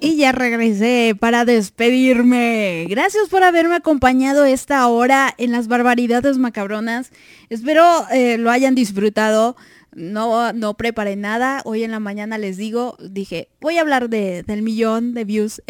Y 0.00 0.16
ya 0.16 0.32
regresé 0.32 1.16
para 1.18 1.44
despedirme. 1.44 2.86
Gracias 2.88 3.28
por 3.28 3.42
haberme 3.42 3.76
acompañado 3.76 4.44
esta 4.44 4.86
hora 4.86 5.34
en 5.36 5.52
las 5.52 5.68
barbaridades 5.68 6.38
macabronas. 6.38 7.10
Espero 7.50 8.06
eh, 8.12 8.38
lo 8.38 8.50
hayan 8.50 8.74
disfrutado. 8.74 9.56
No, 9.94 10.52
no 10.52 10.74
preparé 10.74 11.16
nada. 11.16 11.62
Hoy 11.64 11.82
en 11.82 11.90
la 11.90 12.00
mañana 12.00 12.38
les 12.38 12.56
digo, 12.56 12.96
dije, 13.00 13.48
voy 13.60 13.78
a 13.78 13.80
hablar 13.80 14.08
de, 14.08 14.44
del 14.44 14.62
millón 14.62 15.12
de 15.14 15.24
views 15.24 15.60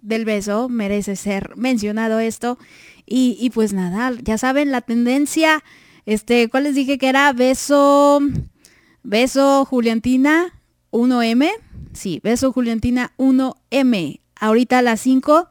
del 0.00 0.24
beso. 0.24 0.68
Merece 0.68 1.16
ser 1.16 1.56
mencionado 1.56 2.20
esto. 2.20 2.58
Y, 3.04 3.36
y 3.40 3.50
pues 3.50 3.72
nada, 3.72 4.12
ya 4.22 4.38
saben, 4.38 4.70
la 4.70 4.80
tendencia 4.80 5.62
este, 6.06 6.48
¿cuál 6.48 6.64
les 6.64 6.74
dije 6.74 6.98
que 6.98 7.08
era? 7.08 7.32
Beso, 7.32 8.20
beso 9.02 9.64
Juliantina 9.64 10.60
1M. 10.90 11.50
Sí, 11.92 12.20
beso 12.22 12.52
Juliantina 12.52 13.12
1M. 13.16 14.20
Ahorita 14.36 14.78
a 14.78 14.82
las 14.82 15.00
5. 15.00 15.48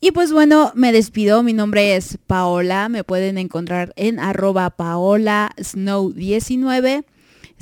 Y 0.00 0.10
pues 0.10 0.32
bueno, 0.32 0.72
me 0.74 0.90
despido. 0.92 1.42
Mi 1.42 1.52
nombre 1.52 1.94
es 1.94 2.18
Paola. 2.26 2.88
Me 2.88 3.04
pueden 3.04 3.38
encontrar 3.38 3.92
en 3.96 4.18
arroba 4.18 4.70
paola 4.70 5.52
snow 5.62 6.12
19. 6.12 7.04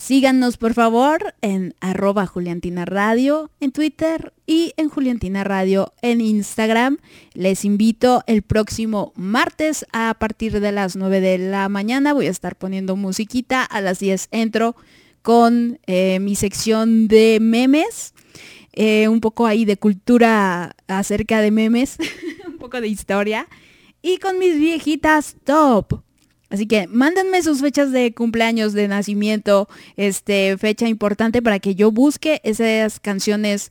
Síganos 0.01 0.57
por 0.57 0.73
favor 0.73 1.35
en 1.43 1.75
arroba 1.79 2.25
Juliantina 2.27 2.87
Radio 2.87 3.51
en 3.61 3.71
Twitter 3.71 4.33
y 4.47 4.73
en 4.79 4.89
Juliantina 4.89 5.45
Radio 5.45 5.93
en 6.01 6.23
Instagram. 6.23 6.97
Les 7.35 7.67
invito 7.67 8.25
el 8.27 8.41
próximo 8.41 9.13
martes 9.15 9.85
a 9.93 10.15
partir 10.19 10.59
de 10.59 10.73
las 10.73 10.97
9 10.97 11.21
de 11.21 11.37
la 11.37 11.69
mañana. 11.69 12.15
Voy 12.15 12.29
a 12.29 12.31
estar 12.31 12.57
poniendo 12.57 12.97
musiquita. 12.97 13.63
A 13.63 13.83
las 13.83 13.99
10 13.99 14.29
entro 14.31 14.75
con 15.21 15.79
eh, 15.87 16.19
mi 16.19 16.35
sección 16.35 17.07
de 17.07 17.37
memes. 17.39 18.15
Eh, 18.73 19.07
un 19.07 19.21
poco 19.21 19.47
ahí 19.47 19.67
de 19.67 19.77
cultura 19.77 20.77
acerca 20.89 21.43
de 21.43 21.51
memes. 21.51 21.99
un 22.49 22.57
poco 22.57 22.81
de 22.81 22.89
historia. 22.89 23.49
Y 24.01 24.17
con 24.17 24.39
mis 24.39 24.57
viejitas 24.57 25.37
top. 25.45 26.01
Así 26.51 26.67
que 26.67 26.89
mándenme 26.89 27.43
sus 27.43 27.61
fechas 27.61 27.93
de 27.93 28.13
cumpleaños, 28.13 28.73
de 28.73 28.89
nacimiento, 28.89 29.69
este, 29.97 30.59
fecha 30.59 30.89
importante 30.89 31.43
para 31.43 31.61
que 31.61 31.77
yo 31.77 31.93
busque 31.93 32.41
esas 32.45 32.99
canciones 32.99 33.71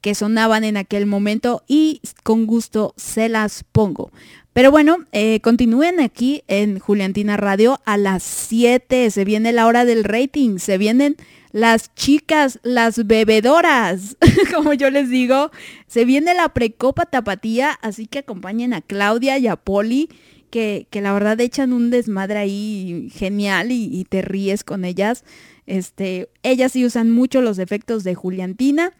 que 0.00 0.14
sonaban 0.14 0.64
en 0.64 0.78
aquel 0.78 1.04
momento 1.06 1.62
y 1.68 2.00
con 2.22 2.46
gusto 2.46 2.94
se 2.96 3.28
las 3.28 3.64
pongo. 3.64 4.10
Pero 4.54 4.70
bueno, 4.70 4.98
eh, 5.12 5.40
continúen 5.40 6.00
aquí 6.00 6.44
en 6.46 6.78
Juliantina 6.78 7.36
Radio 7.36 7.80
a 7.84 7.96
las 7.96 8.22
7. 8.22 9.10
Se 9.10 9.24
viene 9.24 9.52
la 9.52 9.66
hora 9.66 9.84
del 9.84 10.04
rating. 10.04 10.58
Se 10.58 10.78
vienen 10.78 11.16
las 11.50 11.92
chicas, 11.94 12.60
las 12.62 13.04
bebedoras, 13.06 14.16
como 14.54 14.72
yo 14.72 14.90
les 14.90 15.10
digo. 15.10 15.50
Se 15.88 16.04
viene 16.04 16.34
la 16.34 16.50
precopa 16.50 17.04
tapatía, 17.04 17.72
así 17.82 18.06
que 18.06 18.20
acompañen 18.20 18.74
a 18.74 18.80
Claudia 18.80 19.38
y 19.38 19.48
a 19.48 19.56
Poli 19.56 20.08
que, 20.54 21.00
la 21.02 21.12
verdad 21.12 21.40
echan 21.40 21.72
un 21.72 21.90
desmadre 21.90 22.38
ahí 22.38 23.10
genial 23.12 23.72
y, 23.72 24.06
te 24.08 24.22
ríes 24.22 24.62
con 24.62 24.84
ellas. 24.84 25.24
Este, 25.66 26.28
ellas 26.44 26.72
sí 26.72 26.84
usan 26.84 27.10
mucho 27.10 27.42
los 27.42 27.58
efectos 27.58 28.04
de 28.04 28.14
Juliantina. 28.14 28.92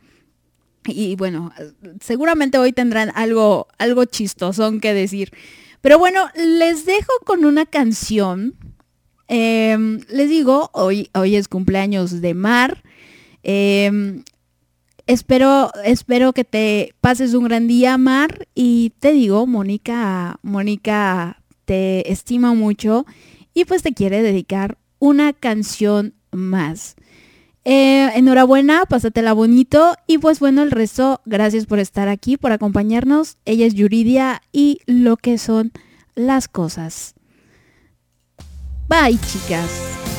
Y 0.87 1.15
bueno, 1.15 1.53
seguramente 2.01 2.59
hoy 2.59 2.73
tendrán 2.73 3.13
algo, 3.15 3.69
algo 3.79 4.05
chistosón 4.05 4.81
que 4.81 4.95
decir. 4.95 5.31
Pero 5.81 5.99
bueno, 5.99 6.29
les 6.35 6.87
dejo 6.87 7.13
con 7.25 7.45
una 7.45 7.67
canción. 7.67 8.57
Em, 9.29 10.01
les 10.09 10.29
digo, 10.29 10.71
hoy, 10.73 11.09
hoy 11.15 11.37
es 11.37 11.47
cumpleaños 11.47 12.21
de 12.21 12.35
Mar. 12.35 12.83
Em, 13.45 14.25
espero, 15.07 15.71
espero 15.85 16.33
que 16.33 16.45
te 16.45 16.95
pases 17.01 17.33
un 17.33 17.45
gran 17.45 17.69
día, 17.69 17.97
Mar. 17.97 18.49
Y 18.57 18.93
te 18.99 19.13
digo, 19.13 19.47
Mónica, 19.47 20.41
Mónica 20.43 21.44
te 21.65 22.11
estima 22.11 22.55
mucho 22.55 23.07
y 23.55 23.65
pues 23.65 23.83
te 23.83 23.93
quiere 23.93 24.23
dedicar 24.23 24.79
una 24.99 25.33
canción 25.33 26.15
más. 26.33 26.97
Eh, 27.67 28.11
enhorabuena, 28.15 28.85
pásatela 28.85 29.33
bonito 29.33 29.97
y 30.07 30.19
pues 30.19 30.39
bueno, 30.39 30.63
el 30.63 30.71
resto, 30.71 31.23
gracias 31.25 31.65
por 31.65 31.79
estar 31.79 32.09
aquí, 32.09 32.37
por 32.37 32.53
acompañarnos. 32.53 33.39
Ella 33.47 33.65
es 33.65 33.75
Yuridia 33.75 34.43
y 34.53 34.81
lo 34.87 35.17
que 35.17 35.39
son 35.39 35.73
las 36.15 36.47
cosas. 36.49 37.15
Bye 38.89 39.19
chicas. 39.19 40.14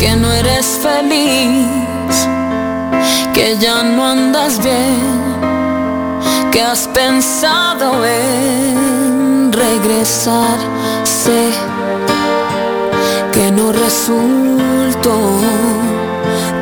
Que 0.00 0.16
no 0.16 0.32
eres 0.32 0.80
feliz, 0.82 2.16
que 3.34 3.58
ya 3.58 3.82
no 3.82 4.02
andas 4.02 4.58
bien, 4.64 4.98
que 6.50 6.62
has 6.62 6.88
pensado 6.88 8.06
en 8.06 9.52
regresar. 9.52 10.56
Sé 11.04 11.50
que 13.30 13.50
no 13.50 13.72
resultó 13.72 15.18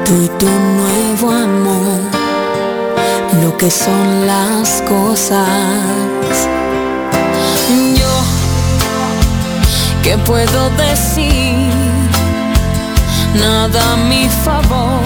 tú 0.05 0.15
y 0.21 0.29
tu 0.41 0.51
nuevo 0.81 1.31
amor, 1.31 2.01
lo 3.41 3.57
que 3.57 3.71
son 3.71 4.27
las 4.27 4.83
cosas. 4.83 5.47
Yo, 8.01 8.15
¿qué 10.03 10.19
puedo 10.19 10.71
decir? 10.71 11.38
nada 13.39 13.93
a 13.93 13.97
mi 13.97 14.29
favor. 14.45 15.03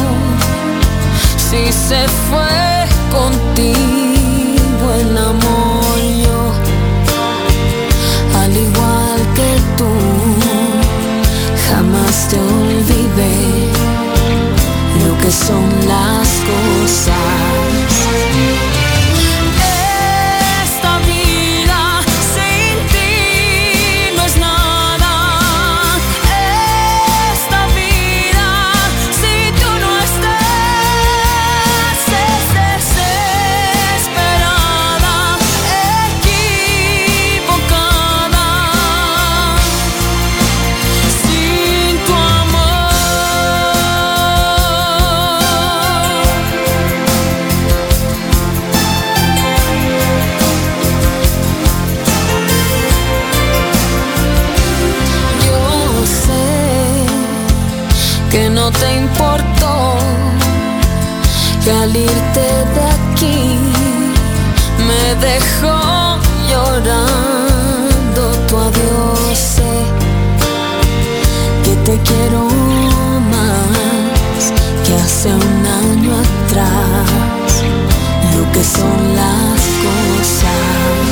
Si 1.37 1.73
se 1.73 2.07
fue 2.29 2.87
contigo 3.11 4.85
el 5.01 5.17
amor 5.17 5.97
yo 6.25 6.41
al 8.43 8.57
igual 8.57 9.21
que 9.37 9.51
tú 9.77 9.93
jamás 11.69 12.29
te 12.29 12.39
olvidé 12.39 13.37
lo 15.05 15.19
que 15.21 15.31
son 15.31 15.69
las 15.87 16.29
cosas. 16.51 18.02
Me 65.15 65.27
dejó 65.27 66.19
llorando 66.49 68.23
tu 68.49 68.57
adiós. 68.57 69.39
Sé 69.39 69.73
que 71.65 71.75
te 71.85 71.99
quiero 72.03 72.45
más 73.31 74.53
que 74.85 74.95
hace 74.95 75.29
un 75.35 75.67
año 75.67 76.13
atrás. 76.19 77.63
Lo 78.35 78.53
que 78.53 78.65
son 78.65 79.17
las 79.17 79.61
cosas 79.85 81.12